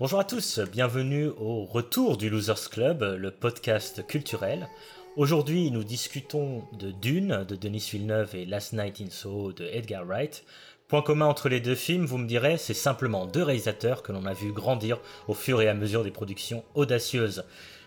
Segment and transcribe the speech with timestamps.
[0.00, 4.68] Bonjour à tous, bienvenue au retour du Losers Club, le podcast culturel.
[5.16, 10.04] Aujourd'hui, nous discutons de Dune de Denis Villeneuve et Last Night in Soho de Edgar
[10.04, 10.44] Wright.
[10.88, 14.26] Point commun entre les deux films, vous me direz, c'est simplement deux réalisateurs que l'on
[14.26, 14.98] a vu grandir
[15.28, 17.44] au fur et à mesure des productions audacieuses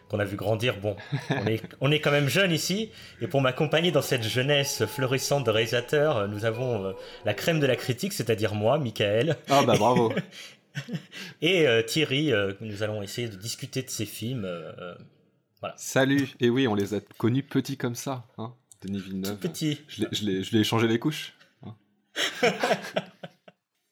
[0.10, 0.80] qu'on a vu grandir.
[0.80, 0.96] Bon,
[1.30, 5.46] on est, on est quand même jeune ici, et pour m'accompagner dans cette jeunesse florissante
[5.46, 6.94] de réalisateurs, nous avons euh,
[7.26, 9.38] la crème de la critique, c'est-à-dire moi, Michael.
[9.50, 10.14] Ah bah bravo.
[11.42, 14.48] et euh, Thierry, euh, nous allons essayer de discuter de ces films.
[15.60, 15.76] voilà.
[15.78, 16.30] Salut.
[16.40, 18.54] Et oui, on les a connus petits comme ça, hein,
[18.84, 19.38] Denis Villeneuve.
[19.38, 19.82] Petit.
[19.88, 21.34] Je l'ai- échangé les couches.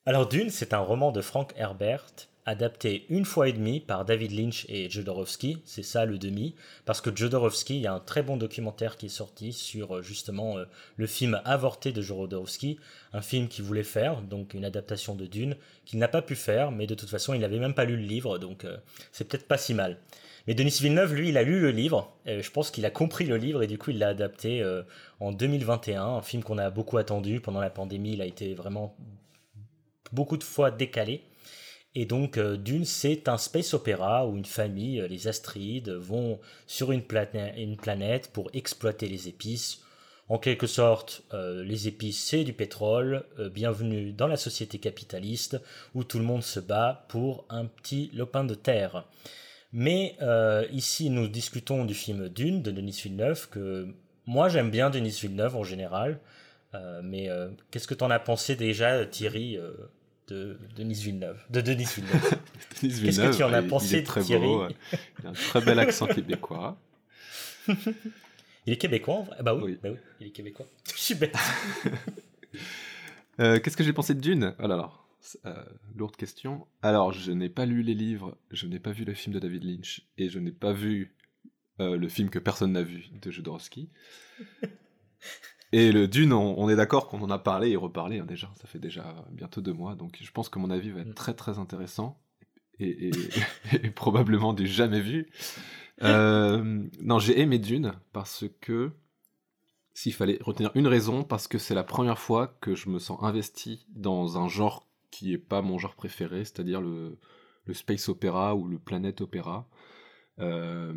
[0.05, 2.05] Alors Dune, c'est un roman de Frank Herbert,
[2.45, 6.55] adapté une fois et demie par David Lynch et Jodorowsky, c'est ça le demi,
[6.85, 10.01] parce que Jodorowsky, il y a un très bon documentaire qui est sorti sur euh,
[10.03, 10.65] justement euh,
[10.97, 12.79] le film avorté de Jodorowsky,
[13.13, 15.55] un film qu'il voulait faire, donc une adaptation de Dune,
[15.85, 18.03] qu'il n'a pas pu faire, mais de toute façon il n'avait même pas lu le
[18.03, 18.77] livre, donc euh,
[19.11, 19.97] c'est peut-être pas si mal.
[20.47, 23.25] Mais Denis Villeneuve, lui, il a lu le livre, et je pense qu'il a compris
[23.25, 24.63] le livre et du coup il l'a adapté
[25.19, 28.95] en 2021, un film qu'on a beaucoup attendu pendant la pandémie, il a été vraiment
[30.11, 31.23] beaucoup de fois décalé.
[31.95, 36.39] Et donc, euh, Dune, c'est un space opéra où une famille, euh, les Astrides, vont
[36.67, 39.81] sur une, planète pour exploiter les épices.
[40.27, 43.23] En quelque sorte, euh, les épices, c'est du pétrole.
[43.53, 45.61] Bienvenue dans la société capitaliste
[45.93, 49.05] où tout le monde se bat pour un petit lopin de terre.
[49.71, 50.17] Mais
[50.71, 53.87] ici, nous discutons du film Dune de Denis Villeneuve, que
[54.25, 56.19] moi j'aime bien Denis Villeneuve en général.
[57.03, 57.29] Mais
[57.69, 59.59] qu'est-ce que t'en as pensé déjà, Thierry,
[60.27, 62.39] de Denis Villeneuve De Denis Villeneuve.
[62.81, 64.63] Denis Qu'est-ce que tu en as il- pensé, il est très Thierry beau.
[64.63, 64.69] euh,
[65.19, 66.77] Il a un très bel accent québécois.
[68.67, 69.79] Il est québécois en vrai Ah Bah oui, Oui.
[69.83, 70.65] bah oui, il est québécois.
[70.95, 71.35] Je suis bête.
[73.39, 74.55] Euh, Qu'est-ce que j'ai pensé de Dune?
[74.59, 74.91] Oh là là,
[75.45, 75.63] euh,
[75.97, 76.65] lourde question.
[76.81, 79.65] Alors, je n'ai pas lu les livres, je n'ai pas vu le film de David
[79.65, 81.13] Lynch, et je n'ai pas vu
[81.81, 83.89] euh, le film que personne n'a vu de Jodorowsky.
[85.75, 88.49] Et le Dune, on, on est d'accord qu'on en a parlé et reparlé hein, déjà,
[88.61, 91.13] ça fait déjà bientôt deux mois, donc je pense que mon avis va être Mm.
[91.23, 92.17] très très intéressant,
[92.79, 93.11] et, et-
[93.83, 95.27] et probablement du jamais vu.
[96.03, 98.91] Euh, non, j'ai aimé Dune parce que
[99.93, 103.19] s'il fallait retenir une raison, parce que c'est la première fois que je me sens
[103.23, 107.17] investi dans un genre qui est pas mon genre préféré, c'est-à-dire le,
[107.65, 109.67] le space opéra ou le planète opéra.
[110.39, 110.93] Euh,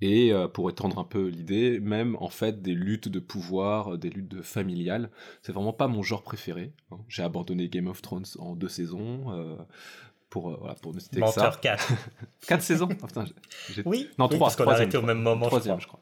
[0.00, 3.98] et euh, pour étendre un peu l'idée, même en fait des luttes de pouvoir, euh,
[3.98, 5.10] des luttes de familiales,
[5.42, 6.72] c'est vraiment pas mon genre préféré.
[6.90, 6.98] hein.
[7.08, 9.30] J'ai abandonné Game of Thrones en deux saisons.
[9.32, 9.56] euh,
[10.30, 11.40] pour, euh, voilà, pour ne citer que ça.
[11.42, 11.92] Menteur 4.
[12.46, 13.24] Quatre saisons putain,
[13.74, 15.98] j'ai- Oui, Non, oui, trois, parce qu'on a arrêté au même moment, Troisième, je crois.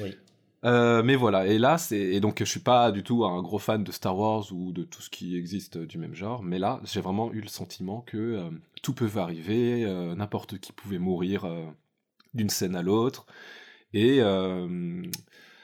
[0.00, 0.16] Oui.
[0.64, 3.58] Euh, mais voilà, et là, c'est et donc je suis pas du tout un gros
[3.60, 6.80] fan de Star Wars ou de tout ce qui existe du même genre, mais là,
[6.84, 8.42] j'ai vraiment eu le sentiment que
[8.82, 9.84] tout peut arriver,
[10.16, 11.46] n'importe qui pouvait mourir
[12.34, 13.26] d'une scène à l'autre.
[13.92, 15.02] Et euh,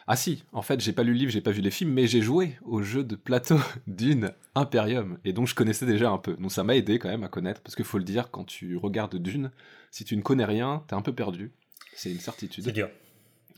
[0.06, 2.06] ah si, en fait, j'ai pas lu le livre, j'ai pas vu les films, mais
[2.06, 6.34] j'ai joué au jeu de plateau Dune Imperium, et donc je connaissais déjà un peu.
[6.34, 8.76] Donc ça m'a aidé quand même à connaître, parce qu'il faut le dire, quand tu
[8.76, 9.50] regardes Dune,
[9.90, 11.52] si tu ne connais rien, t'es un peu perdu.
[11.94, 12.88] C'est une certitude C'est dur.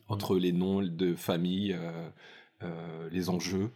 [0.09, 2.09] entre les noms de famille, euh,
[2.63, 3.71] euh, les enjeux.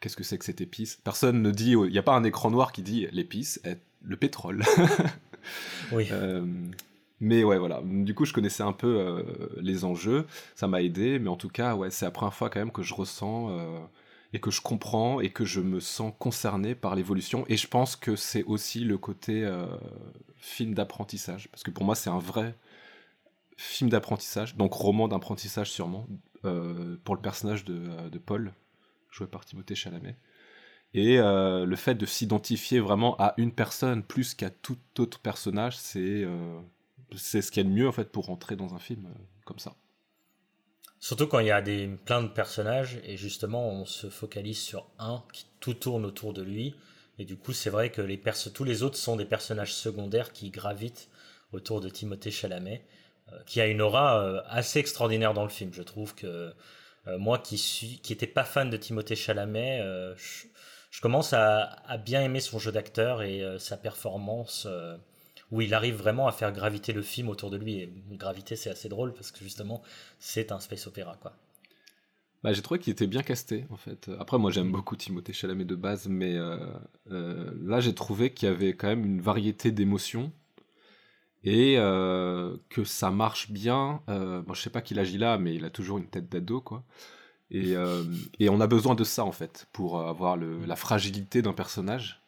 [0.00, 0.96] Qu'est-ce que c'est que cette épice?
[1.04, 4.16] Personne ne dit, il n'y a pas un écran noir qui dit l'épice est le
[4.16, 4.62] pétrole.
[5.92, 6.08] Oui.
[6.10, 6.46] Euh,
[7.24, 7.80] mais ouais, voilà.
[7.82, 9.22] Du coup, je connaissais un peu euh,
[9.56, 12.58] les enjeux, ça m'a aidé, mais en tout cas, ouais, c'est la première fois quand
[12.58, 13.80] même que je ressens euh,
[14.34, 17.46] et que je comprends et que je me sens concerné par l'évolution.
[17.48, 19.66] Et je pense que c'est aussi le côté euh,
[20.36, 22.54] film d'apprentissage, parce que pour moi, c'est un vrai
[23.56, 26.06] film d'apprentissage, donc roman d'apprentissage sûrement,
[26.42, 28.52] pour le personnage de, Paul,
[29.10, 30.16] joué par Timothée Chalamet.
[30.92, 36.26] Et le fait de s'identifier vraiment à une personne plus qu'à tout autre personnage, c'est
[37.16, 39.22] c'est ce qu'il y a de mieux en fait pour rentrer dans un film euh,
[39.44, 39.74] comme ça.
[41.00, 44.86] Surtout quand il y a des, plein de personnages et justement on se focalise sur
[44.98, 46.74] un qui tout tourne autour de lui.
[47.18, 48.20] Et du coup, c'est vrai que les
[48.52, 51.08] tous les autres sont des personnages secondaires qui gravitent
[51.52, 52.84] autour de Timothée Chalamet,
[53.32, 55.72] euh, qui a une aura euh, assez extraordinaire dans le film.
[55.72, 56.52] Je trouve que
[57.18, 59.82] moi qui suis, qui pas fan de Timothée Chalamet,
[60.16, 64.66] je, commence à, bien aimer son jeu d'acteur et sa performance.
[65.54, 67.76] Où il arrive vraiment à faire graviter le film autour de lui.
[67.76, 69.82] Et graviter, c'est assez drôle parce que justement,
[70.18, 71.32] c'est un space opéra, quoi.
[72.42, 74.10] Bah, j'ai trouvé qu'il était bien casté en fait.
[74.18, 76.58] Après, moi j'aime beaucoup Timothée Chalamet de base, mais euh,
[77.10, 80.30] euh, là j'ai trouvé qu'il y avait quand même une variété d'émotions
[81.42, 84.02] et euh, que ça marche bien.
[84.08, 86.84] Bon, je sais pas qu'il agit là, mais il a toujours une tête d'ado quoi.
[87.50, 87.76] Et,
[88.50, 92.23] on a besoin de ça en fait pour avoir la fragilité d'un personnage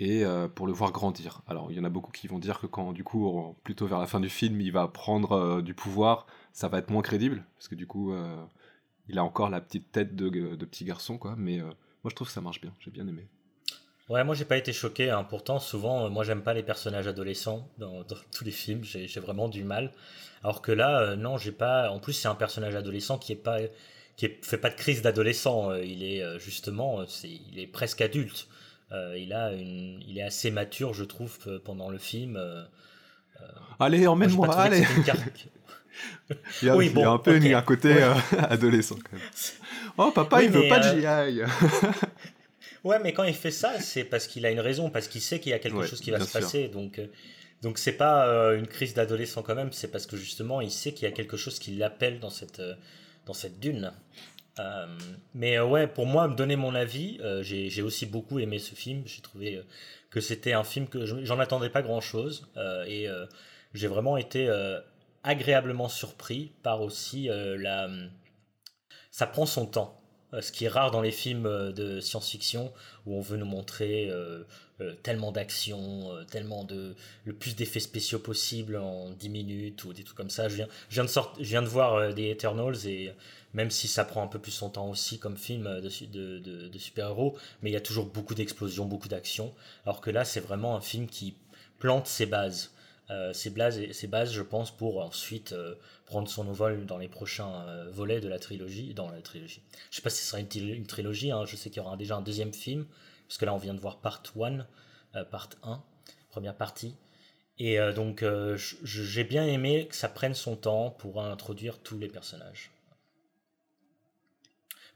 [0.00, 0.24] et
[0.54, 1.42] pour le voir grandir.
[1.46, 3.98] Alors il y en a beaucoup qui vont dire que quand du coup plutôt vers
[3.98, 7.68] la fin du film il va prendre du pouvoir, ça va être moins crédible parce
[7.68, 8.14] que du coup
[9.08, 11.34] il a encore la petite tête de, petit garçon quoi.
[11.36, 13.28] Mais moi je trouve que ça marche bien, j'ai bien aimé.
[14.08, 15.10] Ouais, moi j'ai pas été choqué.
[15.10, 15.22] Hein.
[15.22, 18.02] Pourtant, souvent, moi j'aime pas les personnages adolescents dans,
[18.34, 18.82] tous les films.
[18.82, 19.92] J'ai vraiment du mal.
[20.42, 21.90] Alors que là, non, j'ai pas.
[21.90, 23.58] En plus, c'est un personnage adolescent qui est pas
[24.20, 25.70] qui fait pas de crise d'adolescent.
[25.70, 28.48] Euh, il est euh, justement, euh, c'est, il est presque adulte.
[29.16, 32.40] Il a une, il est assez mature, je trouve, pendant le film.
[33.78, 34.84] allez, emmène-moi, allez.
[36.62, 38.02] il, y a, oui, bon, un peu un côté
[38.38, 38.96] adolescent.
[38.96, 39.26] Quand même.
[39.98, 41.40] Oh, papa, il veut pas de GI.
[42.84, 45.40] ouais, mais quand il fait ça, c'est parce qu'il a une raison, parce qu'il sait
[45.40, 46.68] qu'il y a quelque chose qui va se passer.
[46.68, 47.00] Donc,
[47.62, 49.72] donc c'est pas une crise d'adolescent quand même.
[49.72, 52.62] C'est parce que justement, il sait qu'il y a quelque chose qui l'appelle dans cette
[53.26, 53.92] dans cette dune.
[54.58, 54.86] Euh,
[55.34, 58.74] mais euh, ouais, pour moi, me donner mon avis, euh, j'ai aussi beaucoup aimé ce
[58.74, 59.02] film.
[59.06, 59.62] J'ai trouvé
[60.10, 62.48] que c'était un film que j'en attendais pas grand chose.
[62.86, 63.06] et
[63.74, 64.50] j'ai vraiment été
[65.22, 67.88] agréablement surpris par aussi la.
[69.10, 69.99] Ça prend son temps.
[70.38, 72.72] Ce qui est rare dans les films de science-fiction
[73.06, 74.10] où on veut nous montrer
[75.02, 76.94] tellement d'action, tellement de
[77.24, 80.48] le plus d'effets spéciaux possible en 10 minutes ou des trucs comme ça.
[80.48, 83.12] Je viens, je viens, de, sort, je viens de voir des Eternals et
[83.54, 86.78] même si ça prend un peu plus son temps aussi comme film de, de, de,
[86.78, 89.52] super-héros, mais il y a toujours beaucoup d'explosions, beaucoup d'action.
[89.84, 91.34] Alors que là, c'est vraiment un film qui
[91.78, 92.72] plante ses bases.
[93.10, 95.74] Euh, ses, bases, ses bases, je pense, pour ensuite euh,
[96.06, 98.94] prendre son envol dans les prochains euh, volets de la trilogie.
[98.94, 99.62] Dans la trilogie.
[99.90, 101.44] Je sais pas si ce sera une, trilogie, hein.
[101.44, 102.86] je sais qu'il y aura déjà un deuxième film,
[103.26, 105.82] parce que là on vient de voir part 1, part 1,
[106.30, 106.94] première partie.
[107.58, 108.24] Et donc
[108.84, 112.70] j'ai bien aimé que ça prenne son temps pour introduire tous les personnages.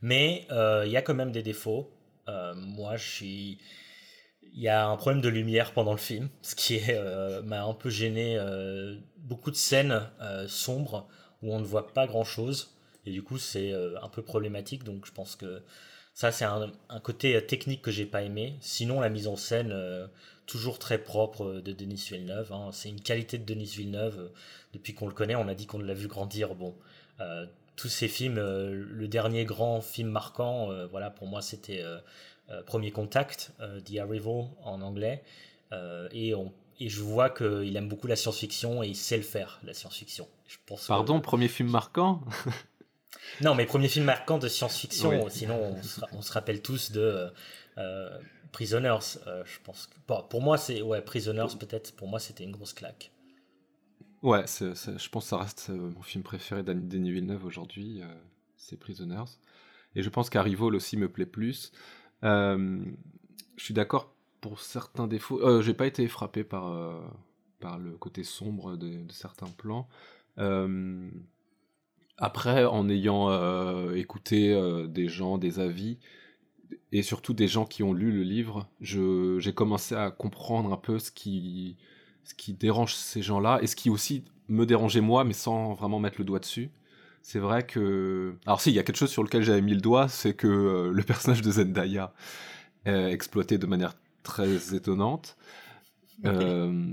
[0.04, 1.90] Mais euh, il y a quand même des défauts.
[2.28, 3.58] Euh, moi, je suis.
[4.54, 7.74] Il y a un problème de lumière pendant le film, ce qui euh, m'a un
[7.74, 8.38] peu gêné.
[9.18, 10.02] beaucoup de scènes
[10.48, 11.08] sombres
[11.42, 12.70] où on ne voit pas grand chose.
[13.06, 14.84] Et du coup, c'est un peu problématique.
[14.84, 15.62] Donc, je pense que
[16.14, 16.70] ça, c'est un,
[17.02, 18.56] côté technique que j'ai pas aimé.
[18.60, 19.74] Sinon, la mise en scène,
[20.46, 22.52] toujours très propre de Denis Villeneuve.
[22.52, 22.70] Hein.
[22.72, 24.30] C'est une qualité de Denis Villeneuve.
[24.72, 26.54] depuis qu'on le connaît, on a dit qu'on l'a vu grandir.
[26.54, 26.74] Bon,
[27.76, 31.98] tous ces films, euh, le dernier grand film marquant, euh, voilà, pour moi, c'était euh,
[32.66, 35.22] Premier Contact, The Arrival en anglais,
[36.12, 36.34] et
[36.80, 40.28] et je vois qu'il aime beaucoup la science-fiction et il sait le faire, la science-fiction.
[40.88, 42.20] Pardon, premier film marquant?
[43.40, 45.76] Non, mais premier film marquant de science-fiction, sinon
[46.12, 47.32] on se, rappelle tous de
[48.52, 49.18] Prisoners.
[49.26, 49.88] je pense
[50.28, 53.10] pour moi, c'est ouais, Prisoners peut-être, pour moi c'était une grosse claque.
[54.24, 58.06] Ouais, je pense que ça reste euh, mon film préféré d'Annie Villeneuve aujourd'hui, euh,
[58.56, 59.28] c'est Prisoners.
[59.96, 61.72] Et je pense qu'Arrivol aussi me plaît plus.
[62.22, 62.82] Euh,
[63.58, 65.46] je suis d'accord pour certains défauts.
[65.46, 66.74] Euh, J'ai pas été frappé par,
[67.60, 69.88] par le côté sombre de, certains plans.
[72.16, 75.98] après, en ayant écouté des gens, des avis,
[76.92, 80.98] et surtout des gens qui ont lu le livre, j'ai commencé à comprendre un peu
[80.98, 81.76] ce qui
[82.24, 86.00] ce qui dérange ces gens-là, et ce qui aussi me dérangeait moi, mais sans vraiment
[86.00, 86.70] mettre le doigt dessus.
[87.22, 88.34] C'est vrai que...
[88.44, 90.46] Alors si, il y a quelque chose sur lequel j'avais mis le doigt, c'est que
[90.46, 92.12] euh, le personnage de Zendaya
[92.84, 95.36] est exploité de manière très étonnante.
[96.26, 96.92] Euh,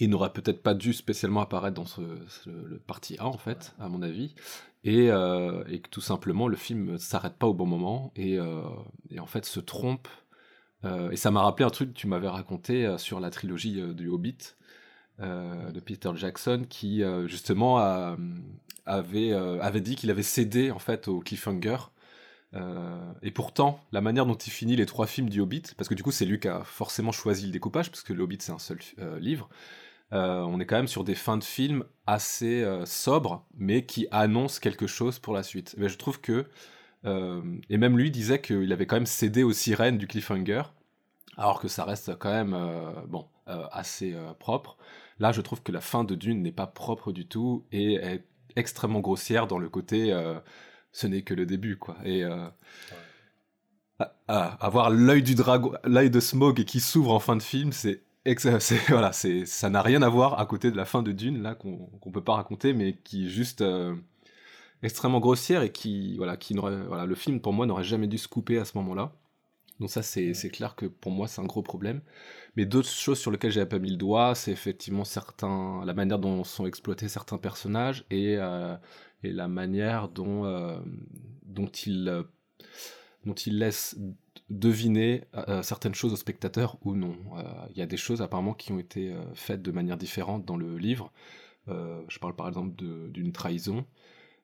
[0.00, 2.00] il n'aurait peut-être pas dû spécialement apparaître dans ce,
[2.46, 4.34] le partie A, en fait, à mon avis.
[4.84, 8.38] Et, euh, et, que tout simplement, le film s'arrête pas au bon moment et,
[9.10, 10.08] et en fait se trompe
[11.10, 13.92] et ça m'a rappelé un truc que tu m'avais raconté euh, sur la trilogie euh,
[13.92, 14.54] du Hobbit
[15.20, 17.78] de Peter Jackson, qui justement
[18.84, 21.76] avait, avait dit qu'il avait cédé en fait au cliffhanger.
[23.22, 26.02] et pourtant, la manière dont il finit les trois films du Hobbit, parce que du
[26.02, 28.58] coup c'est lui qui a forcément choisi le découpage, parce que le Hobbit c'est un
[28.58, 28.78] seul
[29.20, 29.48] livre,
[30.10, 34.88] on est quand même sur des fins de films assez sobres, mais qui annoncent quelque
[34.88, 35.76] chose pour la suite.
[35.78, 36.44] Mais je trouve que euh,
[37.04, 40.62] et même lui disait qu'il avait quand même cédé aux sirènes du cliffhanger,
[41.36, 44.76] alors que ça reste quand même euh, bon, euh, assez propre.
[45.18, 48.24] Là, je trouve que la fin de Dune n'est pas propre du tout et est
[48.56, 50.16] extrêmement grossière dans le côté
[50.92, 51.96] ce n'est que le début, quoi.
[52.04, 52.24] Et
[54.28, 58.02] avoir l'œil du dragon, l'œil de Smog qui s'ouvre en fin de film, c'est
[58.88, 61.54] voilà, c'est ça n'a rien à voir à côté de la fin de Dune là
[61.54, 63.62] qu'on qu'on peut pas raconter, mais qui juste
[64.82, 68.28] extrêmement grossière et qui, voilà, qui voilà, le film pour moi n'aurait jamais dû se
[68.28, 69.12] couper à ce moment-là.
[69.80, 72.00] Donc ça, c'est clair que pour moi, c'est un gros problème.
[72.56, 76.18] Mais d'autres choses sur lesquelles j'avais pas mis le doigt, c'est effectivement certains, la manière
[76.18, 78.76] dont sont exploités certains personnages et, euh,
[79.24, 80.78] et la manière dont, euh,
[81.44, 82.24] dont ils
[83.24, 83.96] dont il laisse
[84.50, 85.24] deviner
[85.62, 87.16] certaines choses au spectateur ou non.
[87.70, 90.76] Il y a des choses apparemment qui ont été faites de manière différente dans le
[90.76, 91.10] livre.
[91.66, 93.86] je parle par exemple d'une trahison.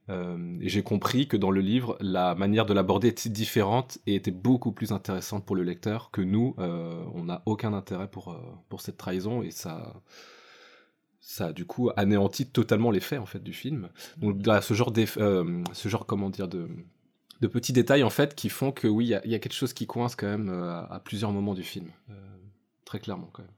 [0.09, 4.33] Et j'ai compris que dans le livre, la manière de l'aborder était différente et était
[4.33, 6.55] beaucoup plus intéressante pour le lecteur que nous.
[6.59, 8.37] on n'a aucun intérêt pour,
[8.69, 10.03] pour cette trahison et ça,
[11.21, 13.89] ça du coup anéantit totalement l'effet en fait du film.
[14.17, 16.69] Donc là, ce genre, euh, ce genre comment dire de,
[17.41, 19.87] de petits détails en fait qui font que oui, il y, a quelque chose qui
[19.87, 22.15] coince quand même euh, à, plusieurs moments du film, euh,
[22.85, 23.53] très clairement quand même.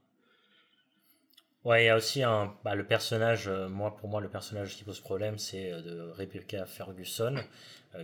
[1.65, 4.83] Ouais, il y a aussi un, bah, le personnage, moi pour moi le personnage qui
[4.83, 7.35] pose problème, c'est de Rebecca Ferguson,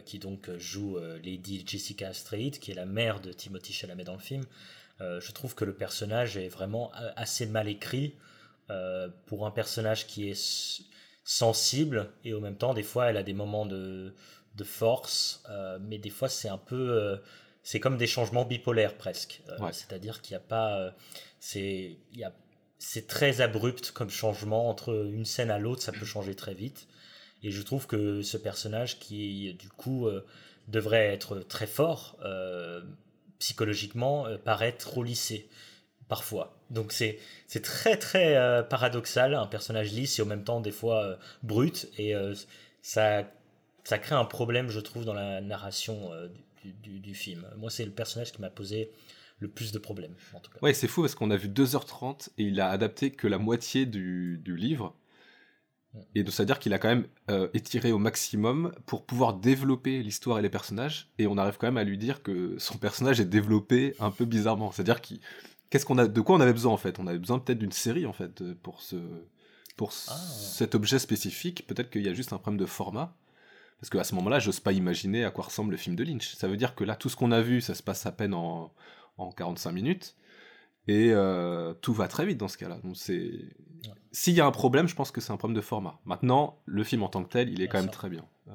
[0.05, 4.19] qui donc joue Lady Jessica Strait, qui est la mère de Timothy Chalamet dans le
[4.19, 4.45] film.
[4.99, 8.15] je trouve que le personnage est vraiment assez mal écrit.
[8.71, 10.83] Euh, pour un personnage qui est
[11.23, 14.13] sensible et au même temps des fois elle a des moments de,
[14.55, 17.17] de force euh, mais des fois c'est un peu euh,
[17.63, 20.93] c'est comme des changements bipolaires presque c'est-à-dire qu'il n'y a pas
[21.39, 22.31] c'est il y a
[22.79, 26.87] c'est très abrupt comme changement entre une scène à l'autre ça peut changer très vite
[27.43, 30.07] et je trouve que ce personnage qui du coup
[30.67, 32.17] devrait être très fort
[33.37, 35.49] psychologiquement paraît trop lissé
[36.09, 36.57] parfois.
[36.69, 40.71] Donc c'est c'est très très euh, paradoxal, un personnage lisse et en même temps des
[40.71, 42.35] fois euh, brut et euh,
[42.81, 43.23] ça
[43.85, 46.11] ça crée un problème je trouve dans la narration
[46.63, 47.47] du, du, film.
[47.57, 48.91] Moi c'est le personnage qui m'a posé
[49.39, 50.59] le plus de problèmes en tout cas.
[50.61, 53.85] Ouais, c'est fou parce qu'on a vu 2h30 et il a adapté que la moitié
[53.85, 54.95] du, du livre.
[56.13, 57.07] Et donc, c'est-à-dire qu'il a quand même
[57.55, 61.09] étiré au maximum pour pouvoir développer l'histoire et les personnages.
[61.17, 64.25] Et on arrive quand même à lui dire que son personnage est développé un peu
[64.25, 64.71] bizarrement.
[64.71, 65.19] C'est-à-dire qu'il
[65.69, 66.99] qu'est-ce qu'on a, de quoi on avait besoin en fait?
[66.99, 68.97] On avait besoin peut-être d'une série en fait pour ce,
[69.77, 70.15] pour ah.
[70.15, 71.65] cet objet spécifique.
[71.67, 73.15] Peut-être qu'il y a juste un problème de format.
[73.79, 76.35] Parce qu'à ce moment-là, j'ose pas imaginer à quoi ressemble le film de Lynch.
[76.35, 78.33] Ça veut dire que là, tout ce qu'on a vu, ça se passe à peine
[78.33, 78.73] en,
[79.19, 80.15] en 45 minutes.
[80.87, 82.79] Et euh, tout va très vite dans ce cas-là.
[82.83, 83.31] Donc c'est,
[84.11, 85.99] s'il y a un problème, je pense que c'est un problème de format.
[86.05, 88.25] Maintenant, le film en tant que tel, il est quand même très bien.
[88.47, 88.51] Euh,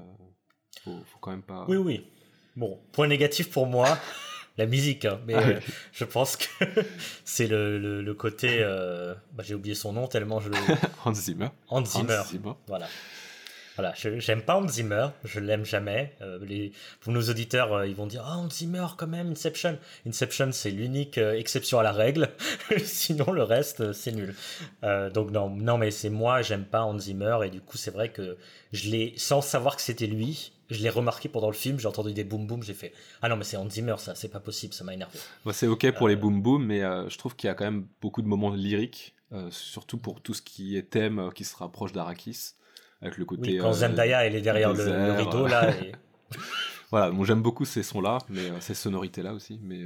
[0.82, 1.64] faut, faut, quand même pas.
[1.68, 2.06] Oui, oui.
[2.56, 3.98] Bon, point négatif pour moi.
[4.56, 5.60] la musique, hein, mais ah euh,
[5.92, 6.46] je pense que
[7.24, 8.58] c'est le, le, côté.
[8.60, 10.56] Euh, bah, J'ai oublié son nom tellement je le.
[11.04, 11.48] Hans Zimmer.
[11.68, 12.22] Hans Zimmer.
[12.68, 12.86] Voilà.
[13.76, 16.14] Voilà, j'aime pas Hans Zimmer, je l'aime jamais.
[16.22, 19.78] Euh, les, pour nos auditeurs, ils vont dire Ah, Hans Zimmer, quand même, Inception.
[20.06, 22.30] Inception, c'est l'unique exception à la règle.
[22.84, 24.34] Sinon, le reste, c'est nul.
[25.12, 27.38] donc, non, non mais c'est moi, j'aime pas Hans Zimmer.
[27.44, 28.36] Et du coup, c'est vrai que
[28.72, 32.12] je l'ai, sans savoir que c'était lui, je l'ai remarqué pendant le film, j'ai entendu
[32.12, 34.72] des boum boum, j'ai fait Ah non, mais c'est Hans Zimmer, ça, c'est pas possible,
[34.72, 35.18] ça m'a énervé.
[35.44, 37.54] Moi, c'est ok pour les euh, boum boum, mais euh, je trouve qu'il y a
[37.54, 41.44] quand même beaucoup de moments lyriques, euh, surtout pour tout ce qui est thème qui
[41.44, 42.54] se rapproche d'Arakis,
[43.00, 43.52] avec le côté.
[43.52, 45.72] Oui, quand Zendaya elle est derrière le, rideau là.
[46.90, 49.84] voilà, bon, j'aime beaucoup ces sons-là, mais ces sonorités-là aussi, mais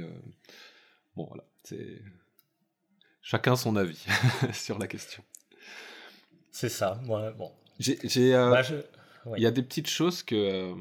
[1.15, 2.01] bon, voilà, c'est.
[3.21, 4.05] Chacun son avis
[4.53, 5.23] sur la question.
[6.51, 7.51] C'est ça, moi, bon.
[7.79, 7.97] J'ai.
[8.33, 8.61] Bah,
[9.37, 10.75] il y a des petites choses que, euh,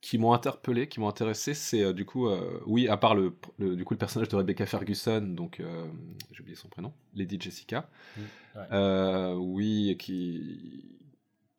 [0.00, 1.54] qui m'ont interpellé, qui m'ont intéressé.
[1.54, 4.66] C'est euh, du coup, euh, oui, à part le, du coup, le personnage de Rebecca
[4.66, 5.62] Ferguson, donc
[6.32, 7.88] j'ai oublié son prénom, Lady Jessica.
[8.16, 10.97] Mm, oui, qui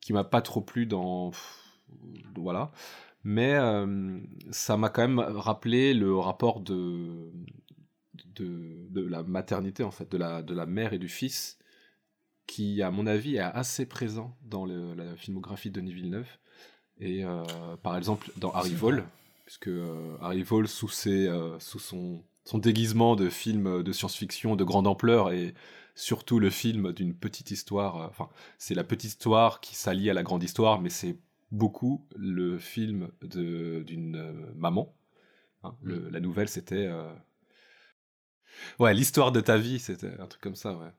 [0.10, 1.30] qui m'a pas trop plu dans
[2.36, 2.72] voilà
[3.24, 3.60] mais
[4.50, 7.32] ça m'a quand même rappelé le rapport de,
[8.36, 11.60] de, de la maternité en fait de la de la mère et du fils
[12.50, 16.28] qui, à mon avis, est assez présent dans la filmographie de Denis Villeneuve.
[17.00, 17.44] Et euh,
[17.84, 19.06] par exemple, dans Harry Vol,
[19.46, 24.56] puisque euh, Harry Vol, sous, ses, euh, sous son, son, déguisement de film de science-fiction
[24.56, 25.54] de grande ampleur, et
[25.96, 30.24] surtout le film d'une petite histoire, enfin, c'est la petite histoire qui s'allie à la
[30.24, 31.18] grande histoire, mais c'est
[31.52, 34.96] beaucoup le film d'une maman.
[35.64, 35.76] Hein.
[35.84, 36.10] Mm.
[36.10, 36.90] la nouvelle, c'était.
[38.80, 40.92] Ouais, l'histoire de ta vie, c'était un truc comme ça, ouais.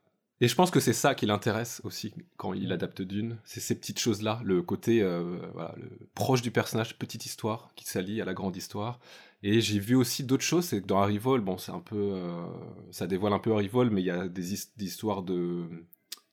[0.43, 3.75] Et je pense que c'est ça qui l'intéresse aussi quand il adapte Dune, c'est ces
[3.75, 8.25] petites choses-là, le côté euh, voilà, le proche du personnage, petite histoire qui s'allie à
[8.25, 9.01] la grande histoire.
[9.43, 12.47] Et j'ai vu aussi d'autres choses, c'est que dans Harry bon, c'est un peu, euh,
[12.91, 15.65] ça dévoile un peu Harry mais il y a des, histoires de,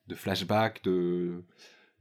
[0.08, 1.44] de flashbacks, de,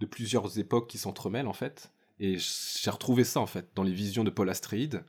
[0.00, 1.92] de plusieurs époques qui s'entremêlent en fait.
[2.18, 5.04] Et j'ai retrouvé ça en fait dans les visions de Paul Astrid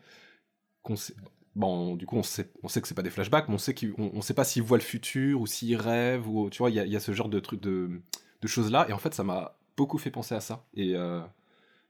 [1.56, 3.74] bon, du coup, on sait, on sait que c'est pas des flashbacks, mais on sait
[3.74, 6.76] qu'on on sait pas s'il voit le futur ou s'il rêve ou tu vois, il
[6.76, 8.02] y a, ce genre de trucs de,
[8.42, 8.88] de choses là.
[8.90, 10.66] Et en fait, ça m'a beaucoup fait penser à ça.
[10.74, 11.22] Et, euh,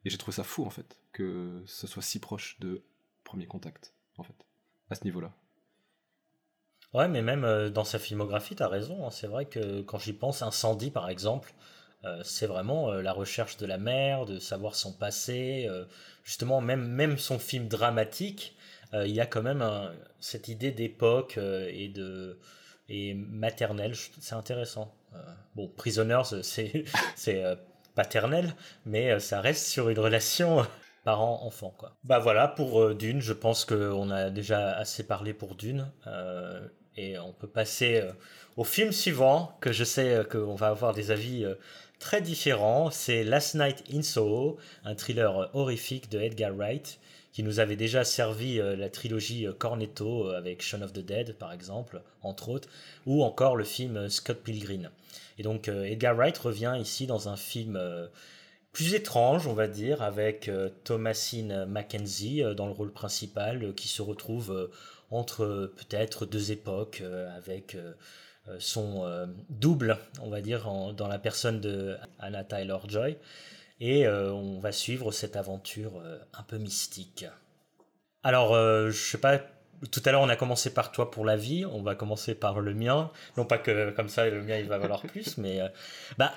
[0.05, 2.83] et j'ai trouvé ça fou en fait que ce soit si proche de
[3.23, 4.35] Premier Contact en fait
[4.89, 5.31] à ce niveau-là.
[6.93, 9.05] Ouais, mais même euh, dans sa filmographie, tu as raison.
[9.05, 9.11] Hein.
[9.11, 11.53] C'est vrai que quand j'y pense, Incendie par exemple,
[12.05, 15.69] euh, c'est vraiment la recherche de la mère, de savoir son passé.
[16.23, 18.55] justement, même, même son film dramatique,
[18.93, 19.65] il y a quand même
[20.19, 21.93] cette idée d'époque et
[22.89, 23.95] et maternelle.
[23.95, 24.95] C'est intéressant.
[25.55, 26.85] bon, Prisoners, c'est
[27.95, 28.55] paternel,
[28.85, 30.65] mais ça reste sur une relation
[31.07, 31.73] parent-enfant.
[31.77, 31.95] Quoi.
[32.03, 35.87] Bah voilà, pour Dune, je pense qu'on a déjà assez parlé pour Dune.
[36.97, 38.03] et on peut passer
[38.57, 41.45] au film suivant, que je sais qu'on va avoir des avis
[41.99, 42.91] très différent.
[42.91, 46.99] C'est Last Night in Soho, un thriller horrifique de Edgar Wright,
[47.37, 51.05] qui nous avait déjà servi euh, la trilogie euh, Cornetto euh, avec Shaun of the
[51.05, 52.67] Dead, par exemple, entre autres,
[53.05, 54.89] ou encore le film Scott Pilgrim.
[55.37, 57.79] Et donc Edgar Wright revient ici dans un film
[58.77, 60.51] plus étrange, on va dire, avec
[60.83, 64.69] Thomasine Mackenzie dans le rôle principal, qui se retrouve
[65.09, 67.01] entre peut-être deux époques,
[67.35, 67.75] avec
[68.49, 73.17] euh, son euh, double, on va dire, dans la personne de Anna Tyler-Joy.
[73.79, 76.01] Et euh, on va suivre cette aventure
[76.33, 77.25] un peu mystique.
[78.23, 79.39] Alors, je sais pas,
[79.91, 82.59] tout à l'heure on a commencé par toi pour la vie, on va commencer par
[82.59, 83.11] le mien.
[83.37, 85.59] Non pas que comme ça le mien il va valoir plus, mais
[86.17, 86.33] bah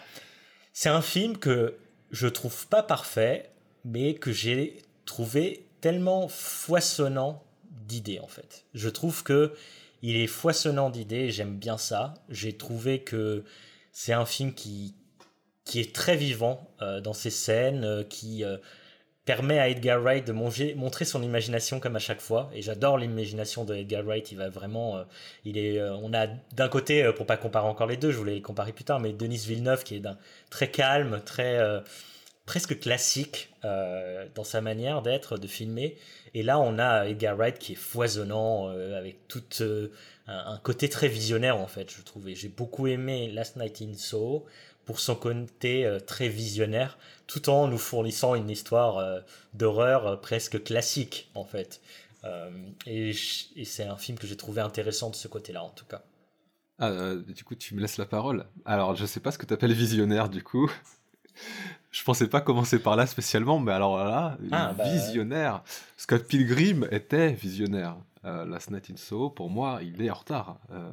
[0.72, 1.74] c'est un film que
[2.10, 3.50] je trouve pas parfait,
[3.84, 7.42] mais que j'ai trouvé tellement foisonnant
[7.86, 8.64] d'idées en fait.
[8.74, 9.54] Je trouve que
[10.02, 12.14] il est foisonnant d'idées, j'aime bien ça.
[12.28, 13.44] J'ai trouvé que
[13.92, 14.94] c'est un film qui,
[15.64, 18.56] qui est très vivant euh, dans ses scènes, euh, qui euh,
[19.24, 22.50] permet à Edgar Wright de montrer son imagination comme à chaque fois.
[22.54, 24.32] Et j'adore l'imagination de Edgar Wright.
[24.32, 25.04] Il va vraiment,
[25.44, 28.42] il est, on a d'un côté, pour pas comparer encore les deux, je voulais les
[28.42, 30.02] comparer plus tard, mais Denis Villeneuve qui est
[30.48, 31.60] très calme, très
[32.46, 35.96] presque classique dans sa manière d'être, de filmer.
[36.34, 39.88] Et là, on a Edgar Wright qui est foisonnant, euh, avec tout euh,
[40.28, 42.34] un, côté très visionnaire en fait, je trouvais.
[42.34, 44.46] J'ai beaucoup aimé Last Night in Soho
[44.84, 49.22] pour son côté euh, très visionnaire, tout en nous fournissant une histoire
[49.54, 51.80] d'horreur presque classique en fait.
[52.86, 56.02] et, c'est un film que j'ai trouvé intéressant de ce côté-là en tout cas.
[56.80, 58.46] Ah, du coup, tu me laisses la parole.
[58.64, 60.70] Alors, je sais pas ce que tu appelles visionnaire du coup.
[61.90, 65.62] Je pensais pas commencer par là spécialement, mais alors là, ah, bah, visionnaire.
[65.96, 67.96] Scott Pilgrim était visionnaire.
[68.24, 70.58] Euh, Last Night in Soho, pour moi, il est en retard.
[70.70, 70.90] Euh,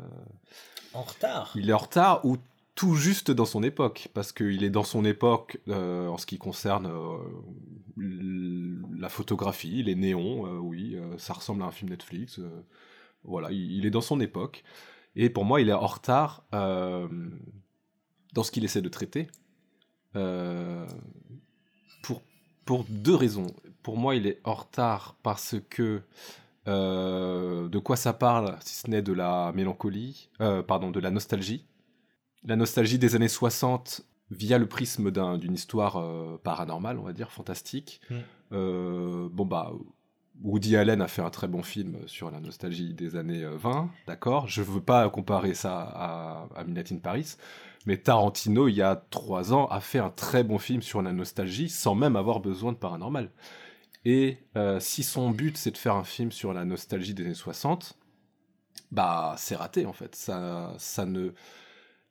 [0.93, 1.52] en retard?
[1.56, 2.38] Il est en retard ou
[2.77, 6.37] tout juste dans son époque, parce qu'il est dans son époque euh, en ce qui
[6.37, 6.89] concerne
[7.97, 12.39] la photographie, les néons, oui, ça ressemble à un film Netflix.
[13.25, 14.63] voilà, il, est dans son époque.
[15.15, 19.27] Et pour moi, il est en retard dans ce qu'il essaie de traiter.
[20.15, 20.85] Euh,
[22.65, 23.47] pour, deux raisons.
[23.81, 26.01] Pour moi, il est en retard parce que
[26.67, 31.09] euh, de quoi ça parle, si ce n'est de la mélancolie, euh, pardon, de la
[31.09, 31.65] nostalgie.
[32.43, 38.02] La nostalgie des années 60 via le prisme d'une histoire paranormale, on va dire, fantastique.
[38.10, 39.28] Mm.
[39.30, 39.71] bon, bah,
[40.43, 44.47] Woody Allen a fait un très bon film sur la nostalgie des années 20, d'accord
[44.47, 47.38] Je veux pas comparer ça à, à Midnight in Paris,
[47.86, 51.13] mais Tarantino, il y a trois ans, a fait un très bon film sur la
[51.13, 53.32] nostalgie sans même avoir besoin de paranormal.
[54.06, 57.34] Et euh, si son but c'est de faire un film sur la nostalgie des années
[57.34, 57.97] 60,
[58.91, 60.15] bah c'est raté en fait.
[60.15, 61.32] Ça, ça ne,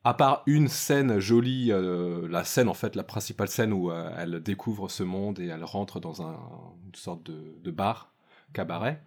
[0.07, 4.09] à part une scène jolie, euh, la scène en fait, la principale scène où euh,
[4.17, 6.39] elle découvre ce monde et elle rentre dans un,
[6.85, 8.13] une sorte de, de bar,
[8.53, 9.01] cabaret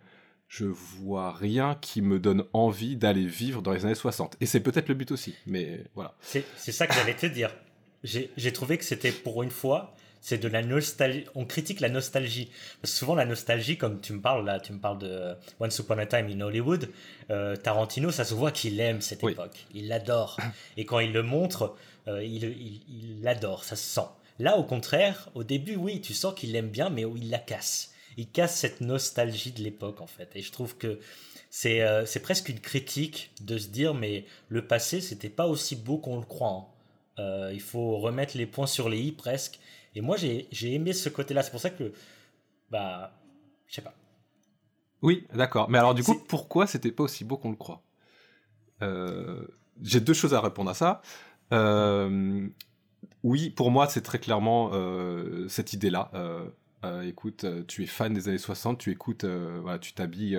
[0.51, 4.37] je vois rien qui me donne envie d'aller vivre dans les années 60.
[4.41, 6.17] Et c'est peut-être le but aussi, mais voilà.
[6.21, 7.55] C'est ça que j'allais te dire.
[8.03, 11.25] J'ai trouvé que c'était pour une fois, c'est de la nostalgie.
[11.35, 12.51] On critique la nostalgie.
[12.81, 15.79] Parce que souvent, la nostalgie, comme tu me parles là, tu me parles de Once
[15.79, 16.91] Upon a Time in Hollywood,
[17.31, 19.67] euh, Tarantino, ça se voit qu'il aime cette époque.
[19.75, 20.39] Il l'adore.
[20.77, 21.77] Et quand il le montre,
[22.09, 24.09] euh, il, il l'adore, ça se sent.
[24.39, 27.91] Là, au contraire, au début, oui, tu sens qu'il l'aime bien, mais il la casse
[28.17, 30.31] il casse cette nostalgie de l'époque en fait.
[30.35, 31.01] Et je trouve que
[31.49, 35.99] c'est euh, presque une critique de se dire mais le passé c'était pas aussi beau
[35.99, 36.49] qu'on le croit.
[36.49, 36.67] Hein.
[37.19, 39.59] Euh, il faut remettre les points sur les i presque.
[39.95, 41.43] Et moi j'ai aimé ce côté-là.
[41.43, 41.93] C'est pour ça que
[42.71, 43.13] bah
[43.67, 43.95] je sais pas.
[45.03, 45.71] Oui, d'accord.
[45.71, 47.83] Mais alors du coup, pourquoi c'était pas aussi beau qu'on le croit?
[48.83, 49.43] Euh,
[49.83, 51.03] J'ai deux choses à répondre à ça.
[53.23, 54.71] oui, pour moi, c'est très clairement
[55.49, 56.11] cette idée-là.
[56.85, 60.39] Euh, écoute, euh, tu es fan des années 60, tu écoutes, euh, voilà, tu t'habilles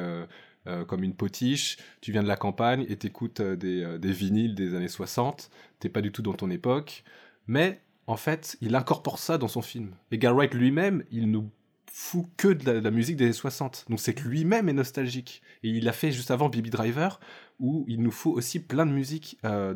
[0.87, 4.87] comme une potiche, tu viens de la campagne et t'écoutes des, des vinyles des années
[4.87, 7.03] 60, t'es pas du tout dans ton époque,
[7.47, 9.95] mais en fait, il incorpore ça dans son film.
[10.11, 11.49] Et Wright lui-même, il nous
[11.91, 13.85] fout que de la, musique des années 60.
[13.89, 15.41] Donc c'est que lui-même est nostalgique.
[15.63, 17.19] Et il a fait juste avant Baby Driver,
[17.59, 19.73] où il nous faut aussi plein de musique euh,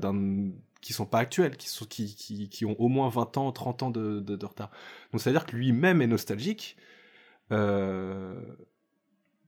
[0.82, 3.84] qui sont pas actuelles, qui, sont, qui, qui, qui, ont au moins 20 ans, 30
[3.84, 4.72] ans de, de, retard.
[5.12, 6.78] Donc c'est-à-dire que lui-même est nostalgique.
[7.52, 8.40] Euh,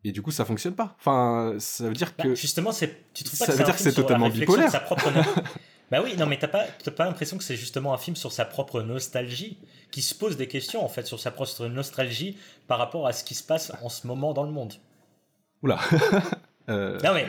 [0.04, 0.96] et du coup, ça fonctionne pas.
[1.00, 2.36] Enfin, ça veut dire bah, que.
[2.36, 2.72] justement.
[3.14, 4.72] Tu trouves pas ça veut dire que c'est totalement bipolaire.
[5.90, 8.44] Bah oui, non, mais t'as pas, pas l'impression que c'est justement un film sur sa
[8.44, 9.58] propre nostalgie,
[9.90, 13.24] qui se pose des questions en fait sur sa propre nostalgie par rapport à ce
[13.24, 14.74] qui se passe en ce moment dans le monde.
[15.64, 15.80] Oula.
[16.70, 17.00] euh...
[17.02, 17.28] Non mais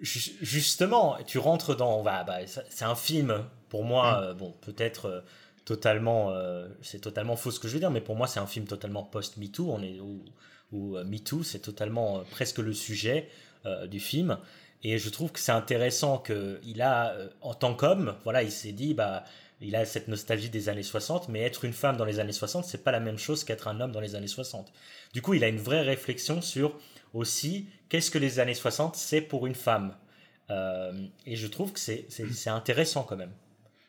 [0.00, 2.02] justement, tu rentres dans.
[2.02, 4.18] Bah, bah, c'est un film pour moi.
[4.18, 4.24] Hum.
[4.24, 5.06] Euh, bon, peut-être.
[5.06, 5.20] Euh,
[5.66, 6.34] totalement,
[6.82, 9.04] c'est totalement faux ce que je veux dire, mais pour moi c'est un film totalement
[9.04, 9.70] post-MeToo.
[9.70, 10.24] On est où,
[10.72, 13.28] où MeToo c'est totalement presque le sujet
[13.86, 14.38] du film.
[14.82, 18.94] Et je trouve que c'est intéressant qu'il a, en tant qu'homme, voilà, il s'est dit,
[18.94, 19.24] bah,
[19.60, 22.64] il a cette nostalgie des années 60, mais être une femme dans les années 60,
[22.64, 24.72] c'est pas la même chose qu'être un homme dans les années 60.
[25.12, 26.78] Du coup, il a une vraie réflexion sur
[27.12, 29.94] aussi qu'est-ce que les années 60 c'est pour une femme?
[31.26, 33.30] et je trouve que c'est intéressant quand même.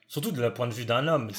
[0.08, 1.32] Surtout de la point de vue d'un homme.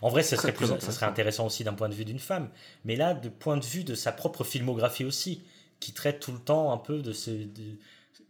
[0.00, 2.48] En vrai, ça serait, plus, ça serait intéressant aussi d'un point de vue d'une femme.
[2.86, 5.42] Mais là, du point de vue de sa propre filmographie aussi,
[5.80, 7.30] qui traite tout le temps un peu de, ce,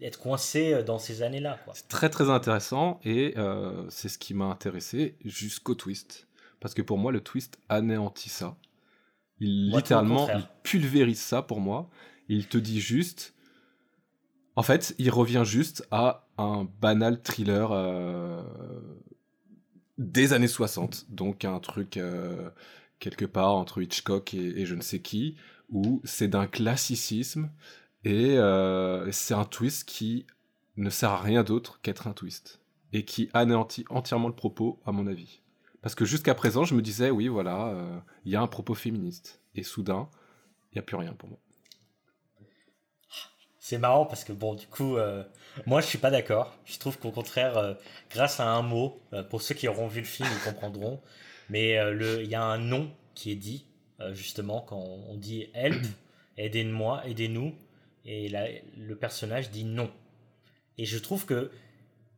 [0.00, 1.58] d'être coincé dans ces années-là.
[1.74, 6.26] C'est très très intéressant et euh, c'est ce qui m'a intéressé jusqu'au twist.
[6.58, 8.56] Parce que pour moi, le twist anéantit ça.
[9.38, 11.88] Il littéralement il pulvérise ça pour moi.
[12.28, 13.34] Il te dit juste.
[14.56, 18.42] En fait, il revient juste à un banal thriller euh,
[19.96, 21.06] des années 60.
[21.10, 22.50] Donc un truc euh,
[22.98, 25.36] quelque part entre Hitchcock et, je ne sais qui,
[25.70, 27.50] où c'est d'un classicisme
[28.04, 30.26] et euh, c'est un twist qui
[30.76, 32.60] ne sert à rien d'autre qu'être un twist
[32.92, 35.42] et qui anéantit entièrement le propos, à mon avis.
[35.82, 38.74] Parce que jusqu'à présent, je me disais, oui, voilà, euh, il y a un propos
[38.74, 39.40] féministe.
[39.54, 40.08] Et soudain,
[40.72, 41.38] il n'y a plus rien pour moi.
[43.58, 45.22] C'est marrant parce que, bon, du coup, euh,
[45.66, 46.56] moi, je suis pas d'accord.
[46.64, 47.76] Je trouve qu'au contraire,
[48.10, 51.00] grâce à un mot, pour ceux qui auront vu le film, ils comprendront.
[51.50, 53.66] Mais il y a un nom qui est dit,
[54.12, 55.86] justement, quand on dit help,
[56.36, 57.54] aidez-moi, aidez-nous.
[58.04, 58.28] Et
[58.76, 59.90] le personnage dit non.
[60.78, 61.50] Et je trouve que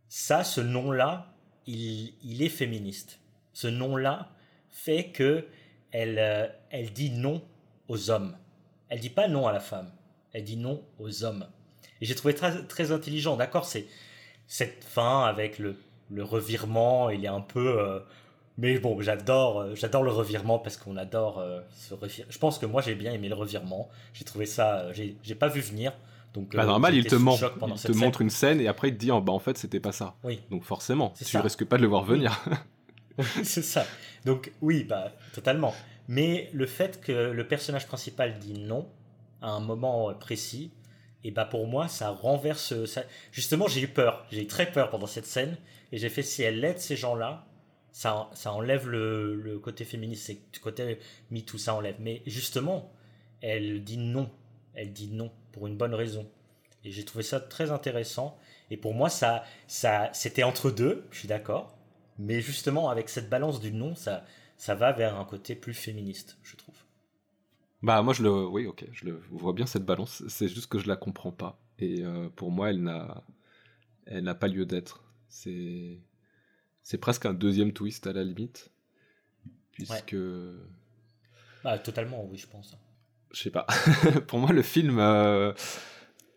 [0.09, 1.35] ça, ce nom-là,
[1.67, 3.21] il, il, est féministe.
[3.53, 4.31] Ce nom-là
[4.71, 5.47] fait que
[5.91, 7.43] elle, elle dit non
[7.89, 8.37] aux hommes.
[8.89, 9.93] Elle dit pas non à la femme
[10.33, 11.47] elle dit non aux hommes.
[12.01, 13.87] Et j'ai trouvé très, très intelligent, d'accord, c'est
[14.47, 15.77] cette fin avec le,
[16.11, 17.81] le, revirement, il est un peu...
[17.81, 18.01] Euh,
[18.59, 22.31] mais bon, j'adore, euh, j'adore le revirement parce qu'on adore euh, ce revirement.
[22.31, 23.89] Je pense que moi j'ai bien aimé le revirement.
[24.13, 25.93] J'ai trouvé ça, j'ai, pas vu venir.
[26.35, 28.99] Donc, bah, normal, il te, ment, il te montre une scène et après il te
[28.99, 30.15] dit oh, bah, en fait c'était pas ça.
[30.25, 30.41] Oui.
[30.51, 32.45] Donc forcément, tu risques pas de le voir venir.
[33.43, 33.87] c'est ça.
[34.25, 35.75] Donc oui, bah totalement.
[36.09, 38.89] Mais le fait que le personnage principal dit non,
[39.41, 40.73] à un moment précis,
[41.25, 42.85] et bah pour moi, ça renverse.
[42.87, 43.03] Ça...
[43.31, 44.27] Justement, j'ai eu peur.
[44.31, 45.57] J'ai eu très peur pendant cette scène.
[45.93, 47.47] Et j'ai fait si elle aide ces gens-là,
[47.93, 50.99] ça, ça enlève le, le côté féministe, c'est côté
[51.47, 51.97] tout ça enlève.
[52.01, 52.93] Mais justement,
[53.41, 54.31] elle dit non.
[54.75, 56.29] Elle dit non pour une bonne raison.
[56.85, 58.39] Et j'ai trouvé ça très intéressant.
[58.71, 61.77] Et pour moi, ça, ça, c'était entre deux, je suis d'accord.
[62.19, 64.25] Mais justement, avec cette balance du non, ça,
[64.57, 66.75] ça va vers un côté plus féministe, je trouve.
[67.83, 70.23] Bah moi je le, oui ok, je le vois bien cette balance.
[70.29, 71.61] C'est juste que je la comprends pas.
[71.81, 73.25] Et euh, pour moi, elle n'a,
[74.07, 75.03] elle n'a pas lieu d'être.
[75.29, 75.99] C'est,
[76.83, 78.71] c'est presque un deuxième twist à la limite,
[79.73, 80.17] puisque.
[81.65, 82.77] Bah totalement, oui, je pense.
[83.33, 83.67] Je sais pas.
[84.27, 85.53] pour moi, le film euh,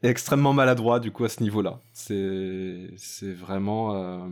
[0.03, 1.79] est extrêmement maladroit du coup à ce niveau-là.
[1.93, 2.89] C'est,
[3.33, 3.95] vraiment.
[3.95, 4.29] Euh,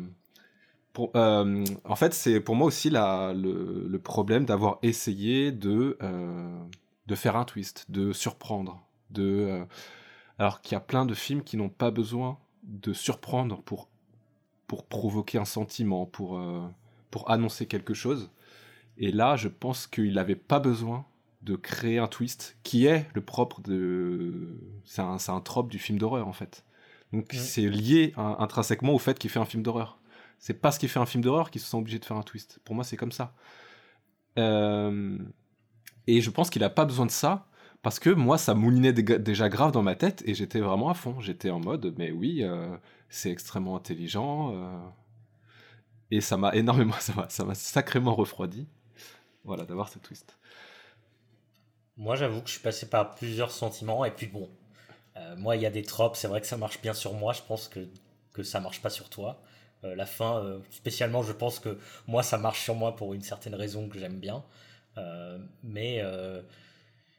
[0.93, 5.97] pour, en fait, c'est pour moi aussi la, le, le problème d'avoir essayé de
[7.05, 9.65] de faire un twist, de surprendre, de euh,
[10.39, 13.89] alors qu'il y a plein de films qui n'ont pas besoin de surprendre pour
[14.67, 16.61] pour provoquer un sentiment, pour euh,
[17.11, 18.31] pour annoncer quelque chose.
[18.97, 21.05] Et là, je pense qu'il n'avait pas besoin
[21.41, 25.97] de créer un twist qui est le propre de c'est un, un trope du film
[25.97, 26.63] d'horreur en fait.
[27.11, 29.99] Donc c'est lié intrinsèquement au fait qu'il fait un film d'horreur.
[30.39, 32.59] C'est parce qu'il fait un film d'horreur qu'il se sent obligé de faire un twist.
[32.65, 33.33] Pour moi, c'est comme ça.
[34.37, 35.17] Euh,
[36.07, 37.47] et je pense qu'il n'a pas besoin de ça,
[37.81, 41.19] parce que moi, ça moulinait déjà grave dans ma tête, et j'étais vraiment à fond.
[41.21, 42.75] J'étais en mode, mais oui, euh,
[43.13, 44.55] c'est extrêmement intelligent.
[44.55, 44.79] Euh,
[46.11, 46.95] et ça m'a énormément,
[47.29, 48.67] ça m'a sacrément refroidi.
[49.43, 50.37] Voilà, d'avoir ce twist.
[51.97, 54.49] Moi, j'avoue que je suis passé par plusieurs sentiments, et puis bon,
[55.17, 57.33] euh, moi, il y a des tropes, c'est vrai que ça marche bien sur moi,
[57.33, 57.87] je pense que,
[58.33, 59.43] que ça marche pas sur toi.
[59.83, 63.89] la fin, spécialement, je pense que moi, ça marche sur moi pour une certaine raison
[63.89, 64.43] que j'aime bien.
[64.97, 66.41] Euh, mais euh,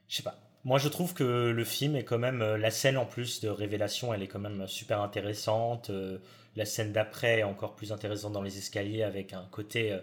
[0.08, 0.38] je sais pas.
[0.64, 3.48] Moi, je trouve que le film est quand même euh, la scène en plus de
[3.48, 5.90] révélation, elle est quand même super intéressante.
[6.56, 9.96] la scène d'après est encore plus intéressante dans les escaliers avec un côté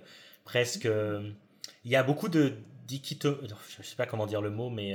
[0.44, 0.88] presque.
[1.86, 2.54] Il y a beaucoup de
[2.88, 3.48] dichotomie.
[3.80, 4.94] Je sais pas comment dire le mot, mais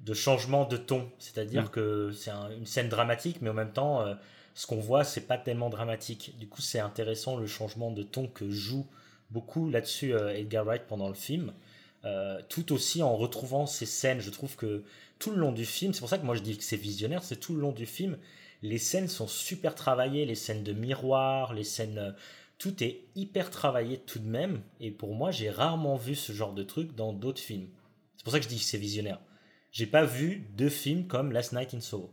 [0.00, 1.10] de changement de ton.
[1.18, 1.70] C'est-à-dire mm.
[1.70, 4.14] que c'est une scène dramatique, mais en même temps, euh,
[4.54, 6.36] ce qu'on voit, c'est pas tellement dramatique.
[6.38, 8.86] Du coup, c'est intéressant le changement de ton que joue
[9.30, 11.52] beaucoup là-dessus euh, Edgar Wright pendant le film.
[12.06, 14.84] Euh, tout aussi en retrouvant ces scènes, je trouve que
[15.18, 17.22] tout le long du film, c'est pour ça que moi je dis que c'est visionnaire,
[17.22, 18.16] c'est tout le long du film,
[18.62, 22.14] les scènes sont super travaillées, les scènes de miroir, les scènes
[22.58, 24.62] tout est hyper travaillé tout de même.
[24.80, 27.68] Et pour moi, j'ai rarement vu ce genre de truc dans d'autres films.
[28.16, 29.20] C'est pour ça que je dis que c'est visionnaire.
[29.72, 32.10] J'ai pas vu deux films comme Last Night in Soho.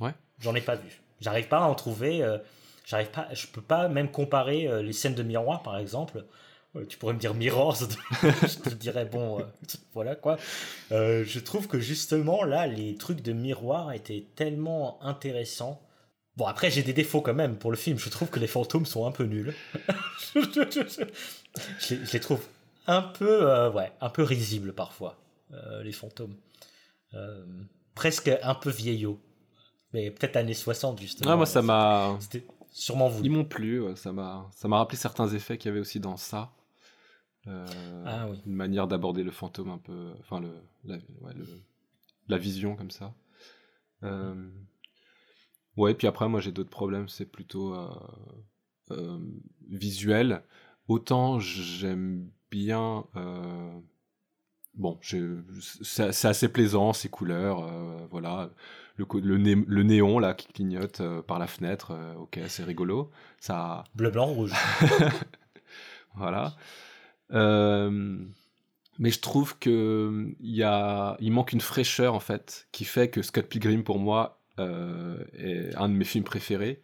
[0.00, 0.14] Ouais.
[0.38, 1.02] J'en ai pas vu.
[1.20, 2.22] J'arrive pas à en trouver.
[2.22, 2.38] Euh,
[2.86, 3.28] j'arrive pas.
[3.34, 6.24] Je peux pas même comparer euh, les scènes de miroir, par exemple.
[6.74, 7.76] Euh, tu pourrais me dire Mirrors,
[8.22, 9.44] je te dirais bon,
[9.94, 10.38] voilà quoi.
[10.90, 15.80] je trouve que justement là, les trucs de miroir étaient tellement intéressants
[16.36, 17.98] Bon, après, j'ai des défauts quand même pour le film.
[17.98, 19.54] Je trouve que les fantômes sont un peu nuls.
[20.34, 22.40] je, les trouve
[22.86, 25.18] un peu, euh, ouais, un peu risibles parfois,
[25.52, 26.34] euh, les fantômes.
[27.14, 27.44] Euh,
[27.94, 29.20] presque un peu vieillots.
[29.92, 31.30] Mais peut-être années 60, justement.
[31.30, 32.18] Ah, moi, ça m'a.
[32.70, 33.22] Sûrement vous.
[33.22, 33.84] Ils m'ont plu.
[33.96, 36.50] ça m'a rappelé certains effets qu'il y avait aussi dans ça.
[37.46, 38.40] Ah oui.
[38.46, 40.12] Une manière d'aborder le fantôme un peu.
[40.20, 40.52] Enfin, le,
[40.84, 40.98] la,
[42.28, 43.14] la vision comme ça.
[44.04, 44.50] Euh.
[45.76, 47.88] Ouais, puis après, moi j'ai d'autres problèmes, c'est plutôt euh,
[48.90, 49.18] euh,
[49.70, 50.42] visuel.
[50.88, 53.06] Autant j'aime bien.
[53.16, 53.72] Euh,
[54.74, 57.70] bon, c'est assez plaisant, ces couleurs,
[58.10, 58.50] voilà.
[58.96, 63.10] Le, le, néon là qui clignote par la fenêtre, ok, c'est rigolo.
[63.40, 63.84] Ça...
[63.94, 64.52] Bleu, blanc, rouge.
[66.14, 66.54] voilà.
[67.32, 73.22] Mais je trouve que il, a, il manque une fraîcheur en fait qui fait que
[73.22, 76.82] Scott Pilgrim pour moi euh, est un de mes films préférés.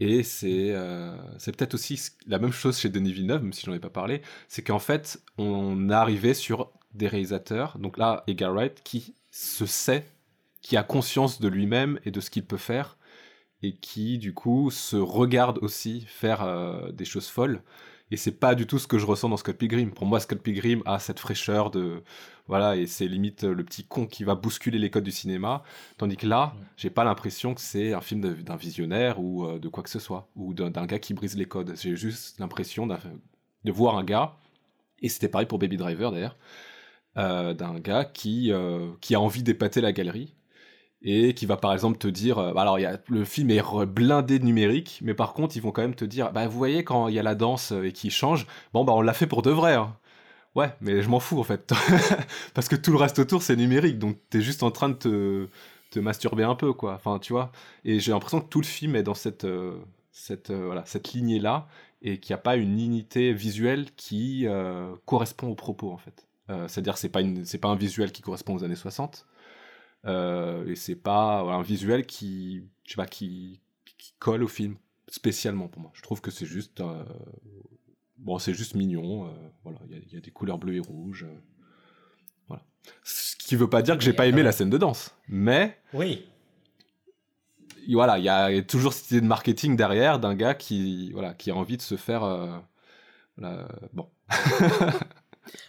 [0.00, 3.78] Et c'est euh, peut-être aussi la même chose chez Denis Villeneuve, même si j'en ai
[3.78, 8.82] pas parlé, c'est qu'en fait, on est arrivé sur des réalisateurs, donc là, Edgar Wright,
[8.82, 10.04] qui se sait,
[10.60, 12.98] qui a conscience de lui-même et de ce qu'il peut faire,
[13.62, 17.62] et qui, du coup, se regarde aussi faire euh, des choses folles.
[18.12, 19.90] Et c'est pas du tout ce que je ressens dans Scott Pilgrim.
[19.90, 22.02] Pour moi, Scott Pilgrim a cette fraîcheur de
[22.46, 25.62] voilà et c'est limite le petit con qui va bousculer les codes du cinéma.
[25.96, 29.66] Tandis que là, j'ai pas l'impression que c'est un film d'un visionnaire ou euh, de
[29.68, 31.74] quoi que ce soit ou d'un gars qui brise les codes.
[31.74, 34.36] J'ai juste l'impression de voir un gars
[35.00, 36.36] et c'était pareil pour Baby Driver d'ailleurs.
[37.16, 40.34] Euh, d'un gars qui, euh, qui a envie d'épater la galerie
[41.04, 44.38] et qui va par exemple te dire euh, alors y a, le film est blindé
[44.38, 47.08] de numérique mais par contre ils vont quand même te dire bah vous voyez quand
[47.08, 49.42] il y a la danse euh, et qui change bon bah on l'a fait pour
[49.42, 49.96] de vrai hein.
[50.54, 51.72] ouais mais je m'en fous en fait.
[52.54, 55.48] Parce que tout le reste autour c'est numérique donc t'es juste en train de
[55.90, 56.94] te, masturber un peu quoi.
[56.94, 57.52] Enfin tu vois.
[57.84, 59.78] Et j'ai l'impression que tout le film est dans cette euh,
[60.10, 61.68] cette voilà cette lignée là
[62.02, 64.46] et qu'il n'y a pas une unité visuelle qui
[65.04, 66.26] correspond au propos en fait.
[66.66, 69.26] C'est à dire c'est pas une c'est pas un visuel qui correspond aux années 60
[70.06, 73.60] euh, et c'est pas un visuel qui, je sais pas, qui,
[73.98, 74.76] qui, colle au film
[75.08, 75.90] spécialement pour moi.
[75.94, 77.04] Je trouve que c'est juste, euh,
[78.18, 79.26] bon, c'est juste mignon.
[79.26, 79.30] Euh,
[79.64, 81.26] voilà, il y, a des couleurs bleues et rouges.
[82.48, 82.64] voilà.
[83.04, 86.26] Ce qui veut pas dire que j'ai pas aimé la scène de danse, mais oui.
[87.90, 91.50] Voilà, il y a toujours cette idée de marketing derrière d'un gars qui, voilà, qui
[91.50, 92.62] a envie de se faire,
[93.92, 94.08] bon.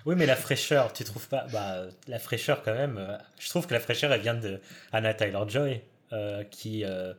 [0.06, 3.68] Oui, mais la fraîcheur, tu trouves pas bah, La fraîcheur, quand même, euh, je trouve
[3.68, 4.60] que la fraîcheur, elle vient de
[4.92, 5.82] Anna Taylor-Joy,
[6.12, 6.84] euh, qui...
[6.86, 7.14] Euh,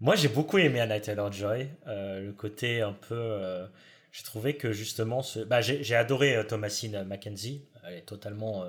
[0.00, 3.66] moi, j'ai beaucoup aimé Anna Taylor-Joy, le côté un peu...
[4.12, 5.40] j'ai trouvé que, justement, ce...
[5.40, 8.64] bah, j'ai adoré Thomasine Mackenzie, elle est totalement,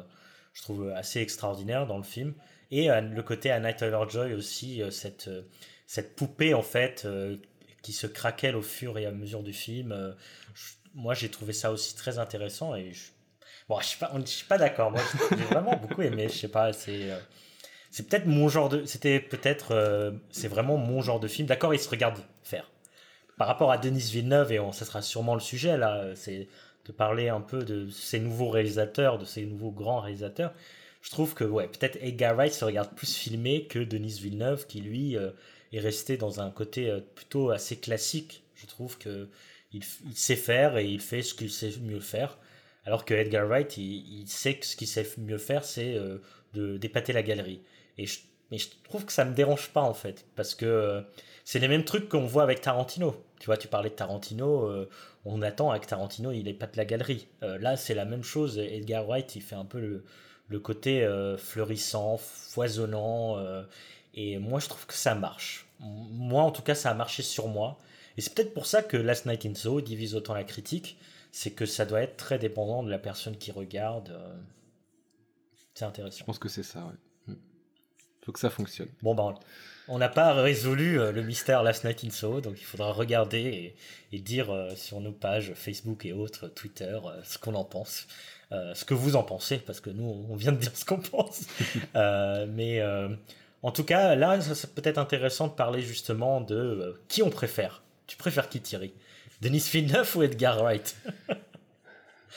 [0.54, 2.36] je trouve, assez extraordinaire dans le film.
[2.72, 5.30] Et le côté Anna Taylor-Joy aussi, cette,
[5.88, 7.08] cette poupée, en fait,
[7.82, 10.16] qui se craquelle au fur et à mesure du film.
[10.94, 13.15] moi, j'ai trouvé ça aussi très intéressant et je,
[13.68, 14.92] Bon, je suis pas, suis pas d'accord.
[14.92, 15.02] Moi,
[15.32, 16.28] j'ai vraiment beaucoup aimé.
[16.30, 17.18] Je sais pas, c'est, euh,
[17.90, 21.48] c'est peut-être mon genre de, c'était peut-être, euh, c'est vraiment mon genre de film.
[21.48, 22.70] D'accord, il se regarde faire.
[23.38, 26.48] Par rapport à Denis Villeneuve, et on, ça sera sûrement le sujet là, c'est
[26.86, 30.54] de parler un peu de ces nouveaux réalisateurs, de ces nouveaux grands réalisateurs.
[31.02, 34.82] Je trouve que ouais, peut-être Edgar Wright se regarde plus filmé que Denis Villeneuve, qui
[34.82, 35.32] lui euh,
[35.74, 38.44] est resté dans un côté plutôt assez classique.
[38.56, 39.28] Je trouve que
[39.74, 42.38] il, il, sait faire et il fait ce qu'il sait mieux faire.
[42.86, 46.20] Alors que Edgar Wright, il, sait que ce qu'il sait mieux faire, c'est euh,
[46.54, 47.62] de d'épater la galerie.
[47.98, 48.20] Et je,
[48.84, 51.02] trouve que ça me dérange pas en fait, parce que euh,
[51.44, 53.16] c'est les mêmes trucs qu'on voit avec Tarantino.
[53.40, 54.88] Tu vois, tu parlais de Tarantino, euh,
[55.26, 57.28] on attend avec Tarantino, il épate la galerie.
[57.42, 58.60] là, c'est la même chose.
[58.60, 60.06] Edgar Wright, il fait un peu le,
[60.48, 63.38] le côté fleurissant, foisonnant,
[64.14, 65.68] et moi, je trouve que ça marche.
[65.80, 67.78] Moi, en tout cas, ça a marché sur moi.
[68.18, 70.98] Et c'est peut-être pour ça que Last Night in Soho divise autant la critique
[71.36, 74.08] c'est que ça doit être très dépendant de la personne qui regarde.
[74.10, 74.36] Euh.
[75.74, 76.20] C'est intéressant.
[76.20, 77.34] Je pense que c'est ça, ouais.
[77.34, 77.38] Hmm.
[78.24, 78.88] Faut que ça fonctionne.
[79.02, 79.36] Bon, ben,
[79.90, 83.76] on n'a pas résolu le mystère Last Night in Soho, donc il faudra regarder
[84.14, 88.08] et, dire sur nos pages Facebook et autres, Twitter, ce qu'on en pense.
[88.52, 91.42] ce que vous en pensez, parce que nous, on vient de dire ce qu'on pense.
[91.94, 92.82] mais
[93.62, 97.84] en tout cas, là, ça peut être intéressant de parler justement de qui on préfère.
[98.08, 98.94] Tu préfères qui, Thierry?
[99.46, 100.96] Denis Villeneuve ou Edgar Wright?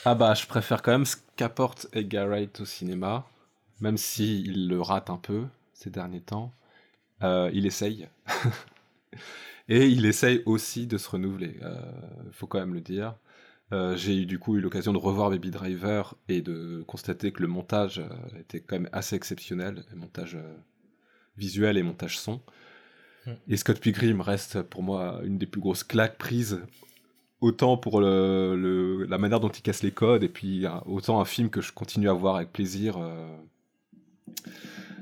[0.05, 3.25] Ah bah, je préfère quand même ce qu'apporte Edgar Wright au cinéma,
[3.81, 6.53] même s'il le rate un peu ces derniers temps.
[7.21, 8.07] Euh, il essaye.
[9.67, 13.15] Et il essaye aussi de se renouveler, il euh, faut quand même le dire.
[13.73, 17.41] Euh, j'ai eu du coup eu l'occasion de revoir Baby Driver et de constater que
[17.41, 18.01] le montage
[18.39, 20.37] était quand même assez exceptionnel, montage
[21.37, 22.39] visuel et montage son.
[23.25, 23.33] Hmm.
[23.49, 26.61] Et Scott Pilgrim reste pour moi une des plus grosses claques prises
[27.41, 31.49] autant pour la manière dont il casse les codes, et puis euh, autant un film
[31.49, 32.97] que je continue à voir avec plaisir.
[32.97, 33.37] Euh.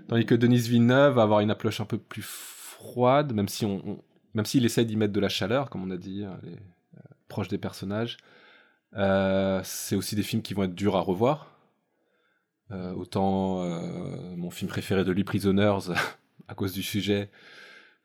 [0.07, 3.65] Tandis que Denis Villeneuve va avoir une approche un peu plus froide, même si
[4.45, 7.47] s'il essaie d'y mettre de la chaleur, comme on a dit, hein, les, euh, proche
[7.47, 8.17] des personnages.
[9.63, 11.51] c'est aussi des films qui vont être durs à revoir.
[12.71, 13.63] autant
[14.37, 15.91] mon film préféré de lui, Prisoners,
[16.47, 17.29] à cause du sujet,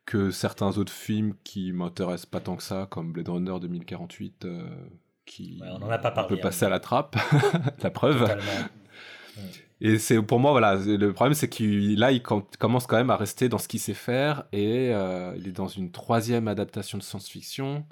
[0.05, 4.67] que certains autres films qui m'intéressent pas tant que ça, comme Blade Runner 2048, euh,
[5.25, 6.67] qui on en a pas parlé, peut passer hein.
[6.67, 7.15] à la trappe,
[7.81, 8.29] la preuve.
[9.81, 13.17] Et c'est pour moi voilà, le problème c'est qu'il là il commence quand même à
[13.17, 17.03] rester dans ce qu'il sait faire et euh, il est dans une troisième adaptation de
[17.03, 17.85] science-fiction.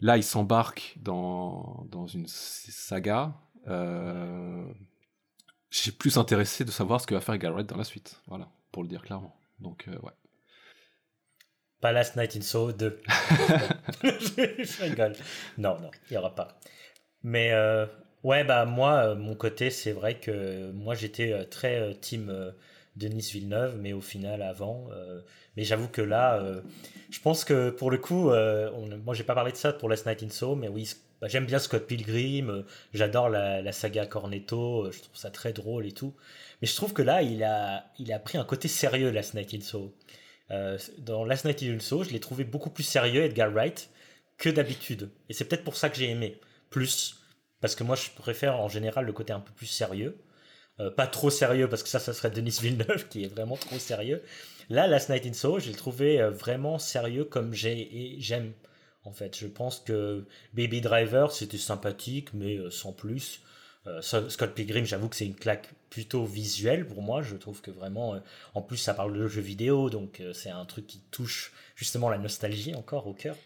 [0.00, 3.34] Là il s'embarque dans, dans une saga.
[3.68, 4.64] Euh,
[5.70, 8.82] J'ai plus intéressé de savoir ce que va faire Garrett dans la suite, voilà, pour
[8.82, 9.34] le dire clairement.
[9.58, 10.12] Donc ouais.
[11.82, 13.00] Pas Last Night in Soho 2.
[14.04, 15.14] je rigole.
[15.58, 16.56] Non, non, il n'y aura pas.
[17.24, 17.86] Mais euh,
[18.22, 22.52] ouais, bah moi, euh, mon côté, c'est vrai que moi j'étais euh, très team
[22.94, 24.90] Denis Villeneuve, mais au final avant.
[25.56, 26.40] mais j'avoue que là,
[27.10, 30.06] je pense que pour le coup, on, moi j'ai pas parlé de ça pour Last
[30.06, 30.88] Night in Soho, mais oui,
[31.20, 32.64] bah, j'aime bien Scott Pilgrim,
[32.94, 36.14] j'adore la, la, saga Cornetto, je trouve ça très drôle et tout.
[36.60, 39.52] Mais je trouve que là, il a, il a pris un côté sérieux, Last Night
[39.54, 39.92] in Soho.
[40.52, 43.88] Euh, dans Last Night in Soho, je l'ai trouvé beaucoup plus sérieux, Edgar Wright,
[44.38, 45.10] que d'habitude.
[45.28, 46.38] Et c'est peut-être pour ça que j'ai aimé
[46.70, 47.16] plus.
[47.60, 50.16] Parce que moi, je préfère en général le côté un peu plus sérieux.
[50.80, 53.78] Euh, pas trop sérieux, parce que ça, ça serait Denis Villeneuve, qui est vraiment trop
[53.78, 54.22] sérieux.
[54.68, 58.52] Là, Last Night in Soho, j'ai trouvé euh, vraiment sérieux comme j'ai j'aime.
[59.04, 63.40] En fait, je pense que Baby Driver, c'était sympathique, mais sans plus.
[63.86, 67.22] Euh, Scott Pilgrim, j'avoue que c'est une claque plutôt visuelle pour moi.
[67.22, 68.18] Je trouve que vraiment, euh,
[68.54, 72.08] en plus, ça parle de jeux vidéo, donc euh, c'est un truc qui touche justement
[72.08, 73.36] la nostalgie encore au cœur.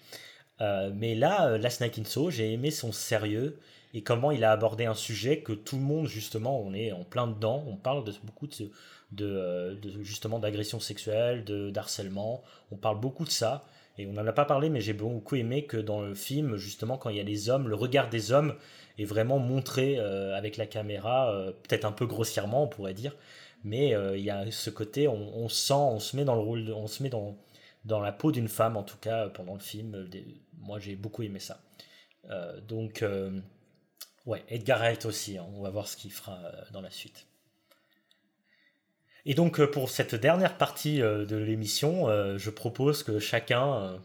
[0.94, 3.58] mais là, Last Night in Soho, j'ai aimé son sérieux
[3.94, 7.04] et comment il a abordé un sujet que tout le monde, justement, on est en
[7.04, 7.64] plein dedans.
[7.66, 8.70] On parle de beaucoup de,
[9.12, 12.42] de, justement d'agression sexuelle, de d'harcèlement.
[12.70, 13.64] On parle beaucoup de ça.
[13.98, 16.98] Et on n'en a pas parlé, mais j'ai beaucoup aimé que dans le film, justement,
[16.98, 18.54] quand il y a les hommes, le regard des hommes
[18.98, 23.14] est vraiment montré euh, avec la caméra, euh, peut-être un peu grossièrement, on pourrait dire,
[23.64, 26.72] mais euh, il y a ce côté, on, sent, on se met dans le rôle,
[26.72, 27.36] on se met dans,
[27.84, 30.08] dans la peau d'une femme, en tout cas pendant le film.
[30.58, 31.60] moi, j'ai beaucoup aimé ça.
[32.66, 33.04] donc,
[34.24, 36.38] ouais, Edgar Wright aussi, hein, on va voir ce qu'il fera
[36.72, 37.26] dans la suite.
[39.28, 42.06] Et donc pour cette dernière partie de l'émission,
[42.38, 44.00] je propose que chacun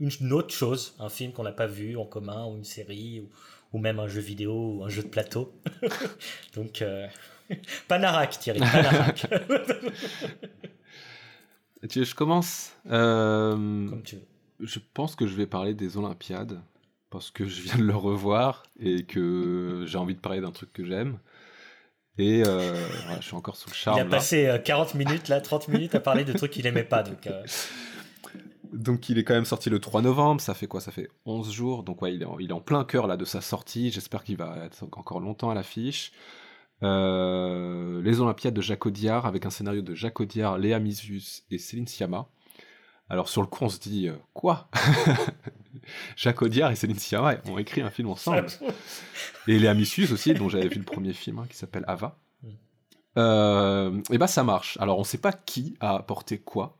[0.00, 3.26] une autre chose, un film qu'on n'a pas vu en commun, ou une série,
[3.72, 5.52] ou, même un jeu vidéo, ou un jeu de plateau.
[6.54, 7.06] Donc, euh,
[7.88, 9.26] Panarak, Thierry, Panarak.
[11.88, 14.26] tu veux, je commence euh, Comme tu veux.
[14.60, 16.58] Je pense que je vais parler des Olympiades,
[17.10, 20.72] parce que je viens de le revoir, et que j'ai envie de parler d'un truc
[20.72, 21.18] que j'aime.
[22.18, 22.74] Et euh,
[23.20, 23.98] je suis encore sous le charme.
[23.98, 27.02] Il a passé 40 minutes, là, 30 minutes à parler de trucs qu'il aimait pas.
[27.02, 27.28] Donc,
[28.72, 30.80] donc il est quand même sorti le 3 novembre, ça fait quoi?
[30.80, 33.16] Ça fait 11 jours, donc ouais, il est en, il est en plein cœur là
[33.16, 36.12] de sa sortie, j'espère qu'il va être encore longtemps à l'affiche.
[36.82, 41.58] Euh, les Olympiades de Jacques Audiard, avec un scénario de Jacques Audiard, Léa Misius et
[41.58, 42.28] Céline Sciamma.
[43.08, 44.68] Alors sur le coup on se dit, euh, quoi?
[46.16, 48.46] Jacques Audiard et Céline Sciamma ont écrit un film ensemble.
[49.48, 52.18] et Léa Misius aussi, dont j'avais vu le premier film, hein, qui s'appelle Ava.
[52.42, 52.48] Mm.
[53.18, 54.76] Euh, et bah ça marche.
[54.80, 56.76] Alors on sait pas qui a apporté quoi,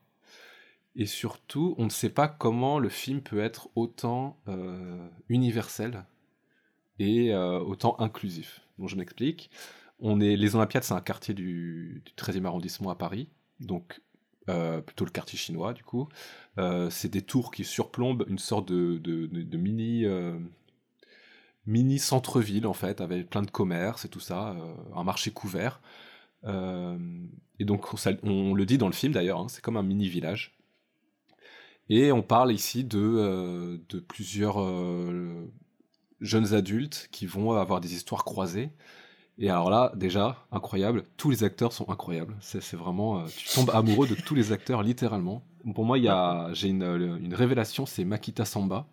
[0.96, 6.06] et surtout, on ne sait pas comment le film peut être autant euh, universel
[6.98, 8.62] et euh, autant inclusif.
[8.78, 9.50] Bon, je m'explique.
[10.00, 13.28] On est, les Olympiades, c'est un quartier du, 13e arrondissement à Paris,
[13.60, 14.00] donc
[14.48, 16.08] euh, plutôt le quartier chinois du coup.
[16.90, 20.06] c'est des tours qui surplombent une sorte de, mini
[21.66, 24.56] mini centre-ville en fait, avec plein de commerces et tout ça,
[24.94, 25.80] un marché couvert.
[26.44, 27.86] et donc
[28.22, 30.56] on, le dit dans le film d'ailleurs, hein, c'est comme un mini village.
[31.88, 34.58] Et on parle ici de, de plusieurs
[36.20, 38.70] jeunes adultes qui vont avoir des histoires croisées.
[39.38, 42.34] Et alors là, déjà, incroyable, tous les acteurs sont incroyables.
[42.40, 45.44] C'est vraiment, euh, tu tombes amoureux de tous les acteurs, littéralement.
[45.74, 45.98] Pour moi,
[46.54, 48.86] j'ai une, une, révélation, c'est Makita Samba,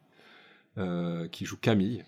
[0.77, 2.03] euh, qui joue Camille.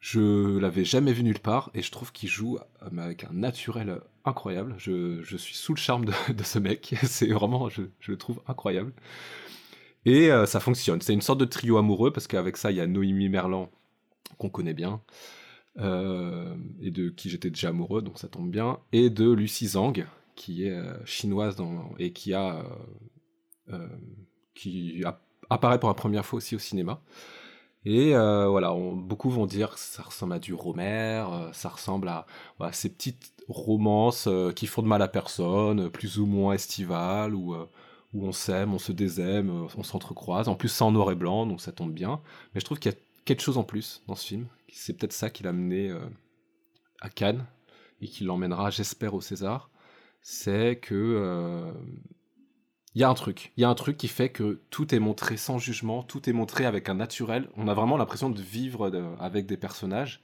[0.00, 4.00] Je l'avais jamais vu nulle part, et je trouve qu'il joue euh, avec un naturel
[4.24, 4.74] incroyable.
[4.78, 8.18] Je, je suis sous le charme de, de ce mec, c'est vraiment, je, je, le
[8.18, 8.92] trouve incroyable.
[10.06, 12.86] Et ça fonctionne, c'est une sorte de trio amoureux, parce qu'avec ça, il y a
[12.86, 13.68] Noémie Merlan,
[14.38, 15.00] qu'on connaît bien,
[15.78, 20.06] euh, et de qui j'étais déjà amoureux, donc ça tombe bien, et de Lucie Zhang,
[20.34, 21.56] qui est euh, chinoise
[21.98, 22.64] et qui a
[23.70, 23.88] euh,
[24.54, 25.02] qui
[25.50, 27.02] apparaît pour la première fois aussi au cinéma.
[27.84, 32.26] Et voilà, beaucoup vont dire que ça ressemble à du Romer, ça ressemble à
[32.72, 37.54] ces petites romances qui font de mal à personne, plus ou moins estivales, où,
[38.14, 40.48] où on s'aime, on se désaime, on s'entrecroise.
[40.48, 42.20] En plus, c'est en noir et blanc, donc ça tombe bien.
[42.54, 44.46] Mais je trouve qu'il y a quelque chose en plus dans ce film.
[44.72, 46.00] C'est peut-être ça qui l'a mené euh,
[47.00, 47.44] à Cannes
[48.00, 49.70] et qui l'emmènera, j'espère, au César.
[50.22, 51.72] C'est que euh,
[52.94, 53.52] il y a un truc.
[53.56, 56.32] Il y a un truc qui fait que tout est montré sans jugement, tout est
[56.32, 57.48] montré avec un naturel.
[57.56, 58.90] On a vraiment l'impression de vivre
[59.20, 60.22] avec des personnages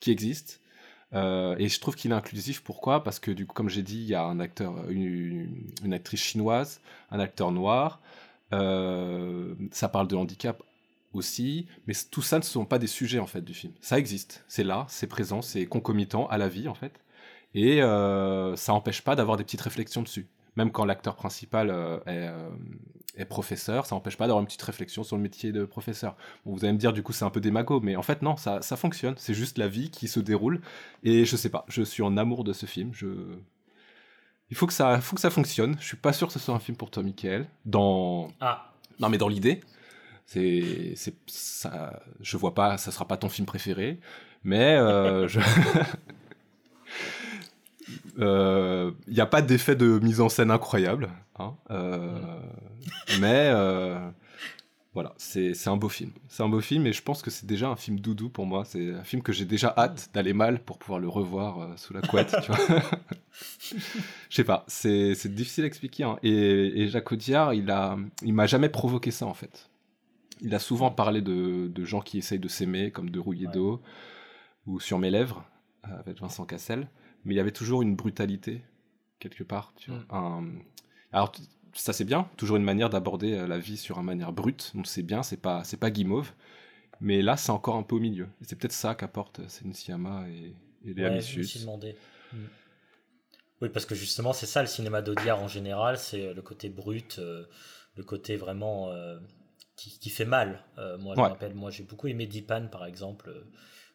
[0.00, 0.54] qui existent.
[1.14, 2.62] Euh, et je trouve qu'il est inclusif.
[2.62, 3.04] Pourquoi?
[3.04, 6.20] Parce que, du coup, comme j'ai dit, il y a un acteur, une, une actrice
[6.20, 8.00] chinoise, un acteur noir.
[8.50, 10.62] ça parle de handicap
[11.14, 13.72] aussi, mais tout ça ne sont pas des sujets en fait du film.
[13.80, 17.00] Ça existe, c'est là, c'est présent, c'est concomitant à la vie en fait,
[17.54, 20.26] et euh, ça n'empêche pas d'avoir des petites réflexions dessus.
[20.56, 22.50] Même quand l'acteur principal euh, euh,
[23.16, 26.16] est, professeur, ça n'empêche pas d'avoir une petite réflexion sur le métier de professeur.
[26.44, 28.62] vous allez me dire du coup c'est un peu démago, mais en fait non, ça,
[28.62, 29.14] ça fonctionne.
[29.16, 30.60] C'est juste la vie qui se déroule,
[31.02, 32.92] et je sais pas, je suis en amour de ce film.
[32.92, 33.08] Je
[34.50, 35.76] il faut que ça, faut que ça fonctionne.
[35.80, 37.46] Je suis pas sûr que ce soit un film pour toi, Michael.
[37.64, 38.72] Dans ah.
[39.00, 39.60] non mais dans l'idée,
[40.26, 44.00] c'est, c'est, ça, je vois pas, ça sera pas ton film préféré,
[44.42, 45.40] mais euh, je...
[48.16, 51.08] il euh, n'y a pas d'effet de mise en scène incroyable,
[51.38, 52.18] hein, euh,
[53.20, 53.50] mais
[54.92, 56.12] voilà, c'est, un beau film.
[56.28, 58.64] C'est un beau film et je pense que c'est déjà un film doudou pour moi.
[58.64, 62.00] C'est un film que j'ai déjà hâte d'aller mal pour pouvoir le revoir sous la
[62.00, 62.80] couette, tu vois.
[64.30, 66.04] Je sais pas, c'est, difficile à expliquer.
[66.04, 66.16] Hein.
[66.22, 69.68] Et, et, Jacques Audiard, il a, il m'a jamais provoqué ça en fait.
[70.40, 73.80] Il a souvent parlé de, gens qui essayent de s'aimer, comme de rouiller d'eau,
[74.66, 75.44] ou sur mes lèvres,
[75.86, 76.88] euh, avec Vincent Cassel.
[77.24, 78.62] Mais il y avait toujours une brutalité,
[79.18, 79.72] quelque part.
[79.76, 80.40] Tu vois.
[80.40, 80.62] Mm.
[81.12, 81.32] Alors,
[81.72, 84.86] ça c'est bien, toujours une manière d'aborder euh, la vie sur une manière brute, donc
[84.86, 86.32] c'est bien, c'est pas, c'est pas guimauve.
[87.00, 88.28] Mais là, c'est encore un peu au milieu.
[88.40, 90.54] Et c'est peut-être ça qu'apportent Sensiama et,
[90.88, 91.96] et Léa ouais,
[92.32, 92.36] mm.
[93.60, 96.68] Oui, parce que justement, c'est ça le cinéma d'Audiard en général, c'est euh, le côté
[96.68, 98.92] brut, le côté vraiment
[99.76, 100.64] qui, fait mal.
[100.78, 103.44] Euh, moi, je me rappelle, moi, j'ai beaucoup aimé Dipan, par exemple, euh,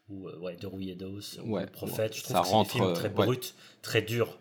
[0.09, 2.15] ou euh, ouais, De Rouilledos, ou Le Prophète.
[2.15, 4.37] Je trouve ça que c'est des films très bruts, très durs.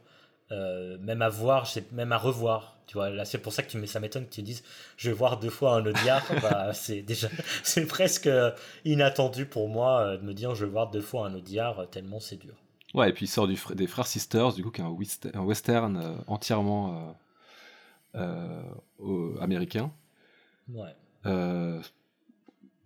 [0.51, 2.77] même à voir, même à revoir.
[2.87, 4.64] Tu vois, là, c'est pour ça que ça m'étonne que tu dises,
[4.97, 6.25] je vais voir deux fois un Audiard.
[6.43, 7.29] bah, c'est déjà,
[7.62, 8.31] c'est presque
[8.87, 12.37] inattendu pour moi de me dire, je vais voir deux fois un Audiard tellement c'est
[12.37, 12.55] dur.
[12.95, 16.25] Ouais, et puis il sort du, des Frères Sisters, du coup, qui est un western,
[16.27, 17.14] entièrement
[19.41, 19.93] américain.
[20.71, 20.95] Ouais.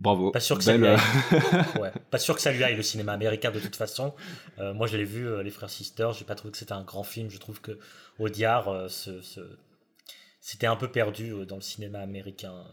[0.03, 0.30] Euh, bravo.
[0.30, 0.98] Pas sûr, que ça lui aille.
[2.11, 4.14] pas sûr que ça lui aille le cinéma américain de toute façon.
[4.59, 6.82] Euh, moi je l'ai vu, euh, Les Frères Sisters, j'ai pas trouvé que c'était un
[6.82, 7.30] grand film.
[7.30, 7.78] Je trouve que
[8.18, 8.68] Audiard,
[10.40, 12.64] c'était un peu perdu dans le cinéma américain.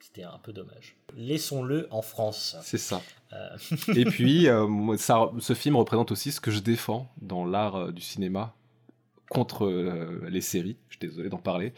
[0.00, 0.96] C'était un peu dommage.
[1.16, 2.56] Laissons-le en France.
[2.62, 3.00] C'est ça.
[3.94, 4.46] Et puis,
[4.98, 8.54] ça, ce film représente aussi ce que je défends dans l'art du cinéma
[9.30, 9.68] contre
[10.28, 10.76] les séries.
[10.88, 11.72] Je suis désolé d'en parler.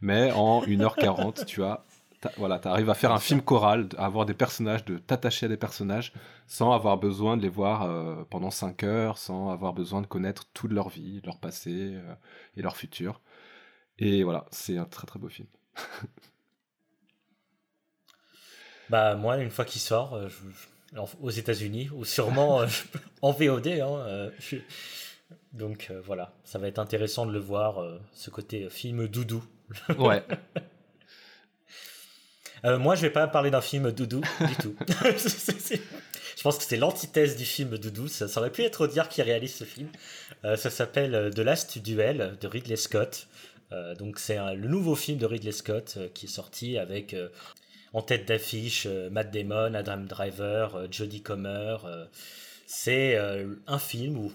[0.00, 1.84] Mais en 1h40, tu as
[2.36, 5.48] voilà, tu arrives à faire un film choral, à avoir des personnages, de t'attacher à
[5.48, 6.12] des personnages
[6.46, 10.48] sans avoir besoin de les voir euh, pendant 5 heures, sans avoir besoin de connaître
[10.52, 12.14] toute leur vie, leur passé euh,
[12.56, 13.20] et leur futur.
[13.98, 15.48] Et voilà, c'est un très très beau film.
[18.90, 20.28] bah moi, une fois qu'il sort, euh,
[21.20, 22.64] aux États-Unis ou sûrement
[23.22, 24.30] en VOD, hein,
[25.52, 29.42] donc voilà, ça va être intéressant de le voir, ce côté film doudou.
[29.98, 30.22] Ouais.
[32.64, 34.76] Euh, moi, je vais pas parler d'un film doudou du tout.
[34.88, 38.08] je pense que c'est l'antithèse du film doudou.
[38.08, 39.88] Ça, aurait pu être Audiard qui réalise ce film.
[40.44, 43.26] Euh, ça s'appelle euh, The Last Duel de Ridley Scott.
[43.98, 47.16] donc c'est le nouveau film de Ridley Scott qui est sorti avec
[47.94, 51.76] en tête d'affiche Matt Damon, Adam Driver, Jodie Comer.
[52.66, 53.16] c'est
[53.66, 54.32] un film où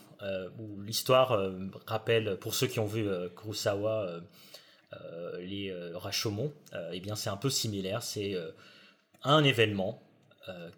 [0.83, 1.39] l'histoire
[1.85, 3.05] rappelle, pour ceux qui ont vu
[3.35, 4.21] Kurosawa,
[5.39, 6.53] les Rashomon,
[6.91, 8.03] eh bien c'est un peu similaire.
[8.03, 8.35] C'est
[9.23, 10.01] un événement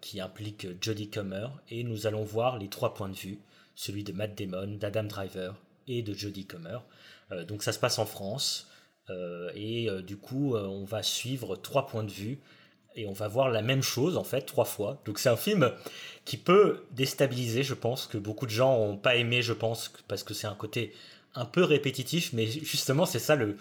[0.00, 3.38] qui implique Jodie Comer et nous allons voir les trois points de vue,
[3.74, 5.54] celui de Matt Damon, d'Adam Driver
[5.86, 6.78] et de Jodie Comer.
[7.46, 8.70] donc ça se passe en France.
[9.10, 12.38] Euh, et euh, du coup, euh, on va suivre trois points de vue
[12.96, 15.00] et on va voir la même chose en fait trois fois.
[15.04, 15.72] Donc c'est un film
[16.24, 20.22] qui peut déstabiliser, je pense, que beaucoup de gens n'ont pas aimé, je pense, parce
[20.22, 20.92] que c'est un côté
[21.34, 23.56] un peu répétitif, mais justement c'est ça le,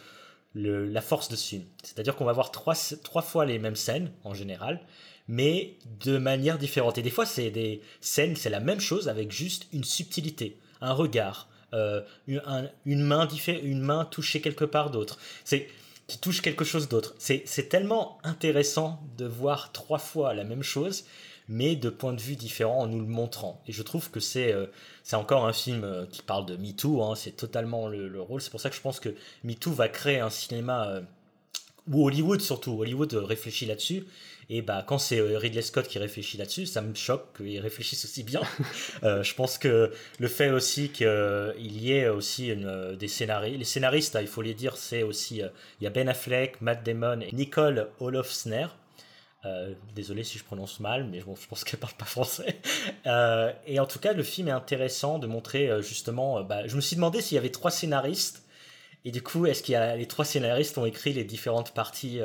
[0.55, 1.55] la force de ce.
[1.83, 4.81] C'est-à-dire qu'on va voir trois, trois fois les mêmes scènes en général,
[5.27, 6.97] mais de manière différente.
[6.97, 10.93] Et des fois c'est des scènes, c'est la même chose avec juste une subtilité, un
[10.93, 13.27] regard, euh, une, main
[13.63, 15.19] une main touchée quelque part d'autre.
[15.43, 15.67] C'est
[16.10, 17.16] qui touche quelque chose d'autre.
[17.20, 21.05] C'est tellement intéressant de voir trois fois la même chose,
[21.47, 23.62] mais de points de vue différents en nous le montrant.
[23.68, 24.66] Et je trouve que c'est euh,
[25.14, 28.41] encore un film euh, qui parle de MeToo, hein, c'est totalement le, rôle.
[28.41, 31.01] C'est pour ça que je pense que MeToo va créer un cinéma,
[31.88, 34.05] ou Hollywood surtout, Hollywood réfléchit là-dessus,
[34.51, 38.03] et bah, quand c'est euh, Ridley Scott qui réfléchit là-dessus, ça me choque qu'il réfléchisse
[38.05, 38.41] aussi bien.
[39.03, 41.07] Euh, je pense que le fait aussi qu'il
[41.57, 45.03] y ait aussi une, euh, des scénaristes, les scénaristes, hein, il faut les dire, c'est
[45.03, 48.67] aussi, il y a Ben Affleck, Matt Damon et Nicole Olofsner.
[49.95, 52.59] désolé si je prononce mal, mais bon, je pense qu'elle parle pas français.
[53.67, 56.43] et en tout cas, le film est intéressant de montrer justement.
[56.43, 58.43] Bah, je me suis demandé s'il y avait trois scénaristes.
[59.05, 62.19] Et du coup, est-ce qu'il y a les trois scénaristes ont écrit les différentes parties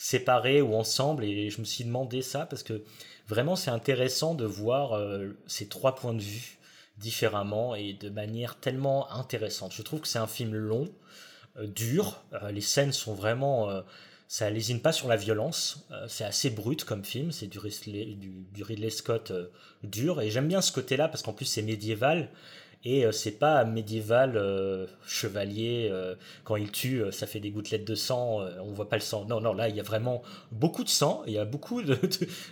[0.00, 1.24] séparés ou ensemble.
[1.24, 2.82] Et je me suis demandé ça parce que
[3.28, 6.58] vraiment c'est intéressant de voir euh, ces trois points de vue
[6.96, 9.72] différemment et de manière tellement intéressante.
[9.74, 10.88] Je trouve que c'est un film long,
[11.58, 12.22] euh, dur.
[12.32, 13.68] Euh, les scènes sont vraiment
[14.26, 15.86] ça lésine pas sur la violence.
[16.08, 17.30] c'est assez brut comme film.
[17.30, 19.32] C'est du, du, Ridley Scott
[19.82, 20.22] dur.
[20.22, 22.30] Et j'aime bien ce côté-là parce qu'en plus c'est médiéval.
[22.82, 26.14] Et euh, c'est pas médiéval euh, chevalier euh,
[26.44, 29.26] quand il tue, ça fait des gouttelettes de sang, on voit pas le sang.
[29.26, 31.98] Non, non, là il y a vraiment beaucoup de sang, il y a beaucoup de,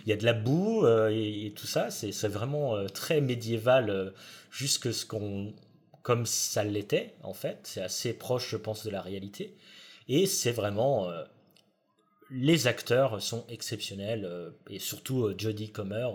[0.05, 1.89] il y a de la boue et, tout ça.
[1.89, 4.13] C'est vraiment très médiéval,
[4.51, 5.53] jusque ce qu'on,
[6.03, 7.59] comme ça l'était en fait.
[7.63, 9.55] C'est assez proche, je pense, de la réalité.
[10.07, 11.09] Et c'est vraiment
[12.31, 16.07] les acteurs sont exceptionnels et surtout Jodie Comer,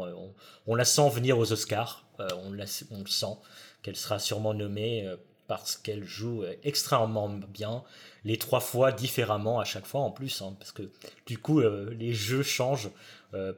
[0.66, 3.36] on, la sent venir aux Oscars, on, la, on, le sent
[3.84, 5.16] qu'elle sera sûrement nommée euh,
[5.46, 7.84] parce qu'elle joue euh, extrêmement bien,
[8.24, 10.90] les trois fois différemment à chaque fois en plus, hein, parce que
[11.26, 12.90] du coup euh, les jeux changent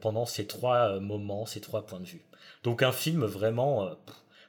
[0.01, 2.23] pendant ces trois moments, ces trois points de vue.
[2.63, 3.91] Donc un film vraiment,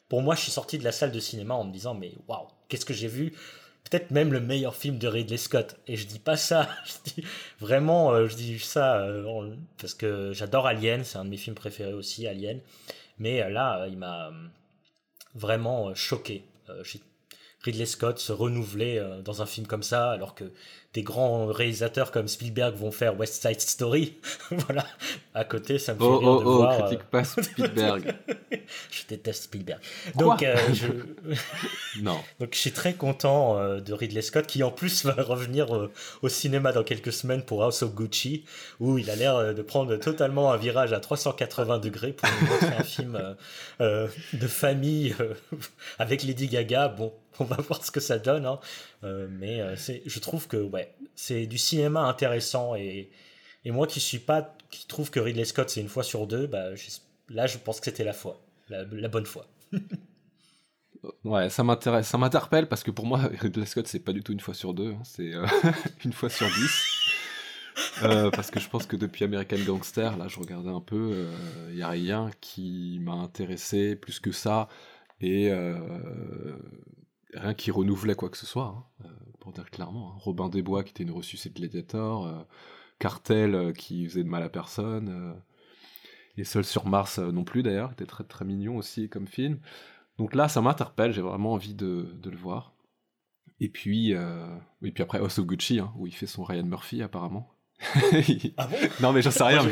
[0.07, 2.47] pour moi je suis sorti de la salle de cinéma en me disant mais waouh,
[2.69, 3.33] qu'est-ce que j'ai vu?
[3.83, 5.75] Peut-être même le meilleur film de Ridley Scott.
[5.85, 7.27] Et je dis pas ça, je dis
[7.59, 9.05] vraiment, je dis ça
[9.77, 12.61] parce que j'adore Alien, c'est un de mes films préférés aussi, Alien.
[13.19, 14.31] Mais là, il m'a
[15.37, 16.43] vraiment euh, choqué.
[16.69, 16.83] Euh,
[17.67, 20.45] Ridley Scott se renouveler euh, dans un film comme ça, alors que
[20.93, 24.15] des grands réalisateurs comme Spielberg vont faire West Side Story.
[24.51, 24.85] voilà,
[25.33, 26.77] à côté, ça me fait oh, rire oh, de oh, voir.
[26.77, 28.15] critique pas Spielberg.
[28.91, 29.81] je déteste Spielberg.
[30.15, 30.87] Donc, je...
[32.01, 32.17] non.
[32.39, 35.89] Donc, je suis très content de Ridley Scott, qui en plus va revenir
[36.21, 38.45] au cinéma dans quelques semaines pour House of Gucci,
[38.79, 42.83] où il a l'air de prendre totalement un virage à 380 degrés pour montrer un
[42.83, 43.35] film
[43.79, 45.13] de famille
[45.99, 46.87] avec Lady Gaga.
[46.87, 48.45] Bon, on va voir ce que ça donne.
[48.45, 48.59] Hein.
[49.03, 53.09] Euh, mais euh, je trouve que ouais, c'est du cinéma intéressant et,
[53.65, 56.47] et moi qui suis pas, qui trouve que Ridley Scott c'est une fois sur deux,
[56.47, 56.69] bah,
[57.29, 59.47] là je pense que c'était la fois, la, bonne fois.
[61.23, 64.31] ouais, ça m'intéresse, ça m'interpelle parce que pour moi Ridley Scott c'est pas du tout
[64.31, 65.01] une fois sur deux, hein.
[65.03, 65.45] c'est euh,
[66.05, 67.13] une fois sur dix.
[68.01, 71.27] parce que je pense que depuis American Gangster, là je regardais un peu,
[71.69, 74.67] il n'y a rien qui m'a intéressé plus que ça.
[75.19, 75.51] Et
[77.37, 79.09] rien qui renouvelait quoi que ce soit, hein, euh,
[79.39, 80.13] pour dire clairement.
[80.13, 80.19] Hein.
[80.19, 82.43] Robin Desbois qui était une ressuscité de Gladiator, euh,
[82.99, 85.35] Cartel euh, qui faisait de mal à personne,
[86.37, 89.59] et Seul sur Mars non plus d'ailleurs, était très très mignon aussi comme film.
[90.17, 92.73] Donc là, ça m'interpelle, j'ai vraiment envie de, le voir.
[93.59, 97.56] Et puis, et puis après Osoguchi, hein, où il fait son Ryan Murphy apparemment.
[98.57, 98.77] ah bon?
[99.01, 99.63] Non mais j'en sais rien.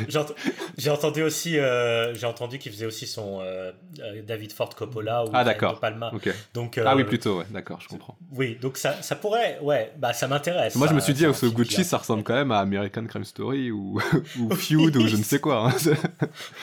[0.78, 5.26] J'ai entendu aussi, euh, j'ai entendu qu'il faisait aussi son euh, euh, David Ford Coppola
[5.26, 5.80] ou ah d'accord.
[5.80, 6.12] Palma.
[6.54, 8.16] Donc ah oui plutôt ouais d'accord je comprends.
[8.32, 10.76] Oui donc ça, ça pourrait ouais bah ça m'intéresse.
[10.76, 13.72] Moi je me suis dit au Gucci ça ressemble quand même à American Crime Story
[13.72, 14.00] ou,
[14.40, 15.70] ou Feud ou je ne sais quoi.
[15.70, 15.74] Hein.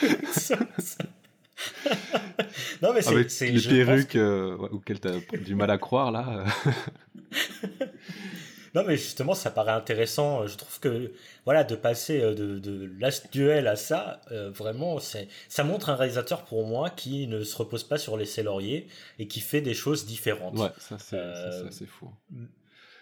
[2.81, 4.57] non mais c'est les perruques que...
[4.71, 6.45] auxquelles tu as du mal à croire là.
[8.73, 10.47] Non, mais justement, ça paraît intéressant.
[10.47, 11.11] Je trouve que,
[11.45, 15.89] voilà, de passer euh, de, de Last Duel à ça, euh, vraiment, c'est, ça montre
[15.89, 18.87] un réalisateur pour moi qui ne se repose pas sur les lauriers
[19.19, 20.57] et qui fait des choses différentes.
[20.57, 22.09] Ouais, ça c'est, euh, assez fou.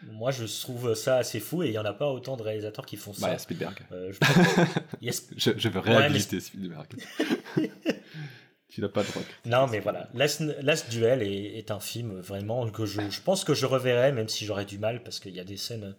[0.04, 2.86] Moi, je trouve ça assez fou et il n'y en a pas autant de réalisateurs
[2.86, 3.28] qui font ça.
[3.28, 3.78] Bah, Spielberg.
[5.02, 6.88] je, je, veux réhabiliter Spielberg.
[8.72, 9.26] Tu n'as pas de rock.
[9.46, 10.08] Non, mais voilà.
[10.14, 14.30] Last, Last Duel est, un film vraiment que je, je pense que je reverrai, même
[14.30, 15.94] si j'aurais du mal, parce qu'il y a des scènes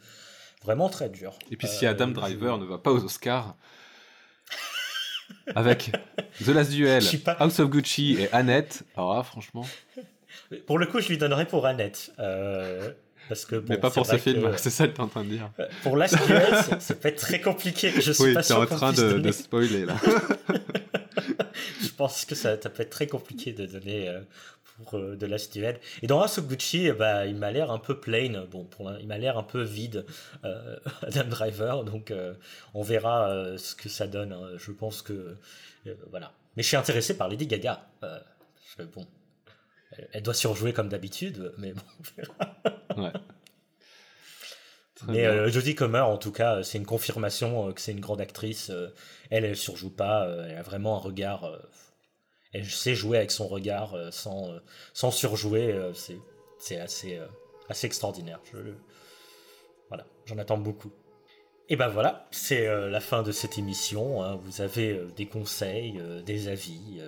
[0.65, 1.39] vraiment très dures.
[1.51, 3.57] Et puis si Adam euh, Driver ne va pas aux Oscars,
[5.55, 5.93] avec
[6.43, 7.03] The Last Duel,
[7.39, 9.67] House of Gucci et Annette, alors là, franchement.
[10.67, 12.13] Pour le coup, je lui donnerais pour Annette.
[12.21, 12.91] Euh,
[13.29, 15.29] parce que, Mais pas pour ce film, c'est ça que tu es en train de
[15.29, 15.51] dire.
[15.61, 17.93] Euh, pour Last Duel, ça peut être très compliqué.
[18.01, 19.97] Je suis oui, pas sûr en train de, de spoiler là.
[22.03, 24.21] pense que ça, peut être très compliqué de donner euh,
[24.77, 25.79] pour euh, de Last Duel.
[26.03, 28.45] Et dans Gucci, bah, il m'a l'air un peu plain.
[28.51, 30.05] Bon, pour il m'a l'air un peu vide,
[30.45, 31.85] euh, Adam Driver.
[31.85, 32.13] Donc,
[32.75, 34.33] on verra ce que ça donne.
[34.33, 34.57] Hein.
[34.57, 35.37] Je pense que
[36.11, 36.33] voilà.
[36.57, 37.87] Mais je suis intéressé par Lady Gaga.
[38.95, 39.07] bon,
[40.13, 42.57] elle doit surjouer comme d'habitude, mais bon, on verra.
[42.97, 43.21] ouais.
[45.09, 48.21] Mais euh, Jodie Comer, en tout cas, c'est une confirmation euh, que c'est une grande
[48.21, 48.71] actrice.
[48.71, 48.89] Euh,
[49.31, 50.29] elle, elle surjoue pas.
[50.49, 51.51] elle a vraiment un regard.
[52.53, 54.51] Elle sait jouer avec son regard sans,
[54.93, 55.93] sans surjouer.
[56.59, 57.21] c'est assez,
[57.69, 58.41] assez extraordinaire.
[58.53, 58.59] Je,
[59.89, 60.93] voilà, j'en attends beaucoup.
[61.69, 64.23] Et ben voilà, c'est euh, la fin de cette émission.
[64.23, 64.39] Hein.
[64.43, 67.01] Vous avez euh, des conseils, euh, des avis.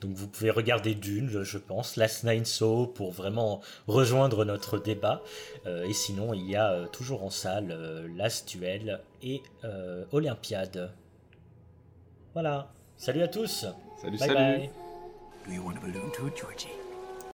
[0.00, 5.22] donc vous pouvez regarder Dune, je pense, Last Nine So pour vraiment rejoindre notre débat.
[5.66, 7.76] et sinon, il y a toujours en salle
[8.16, 9.42] Last Duel et
[10.12, 10.92] Olympiade.
[12.32, 12.72] Voilà.
[12.96, 13.66] Salut à tous.
[14.00, 14.34] Salut, salut.
[14.34, 14.87] Bye.
[15.48, 16.87] Do you want a balloon too, Georgie?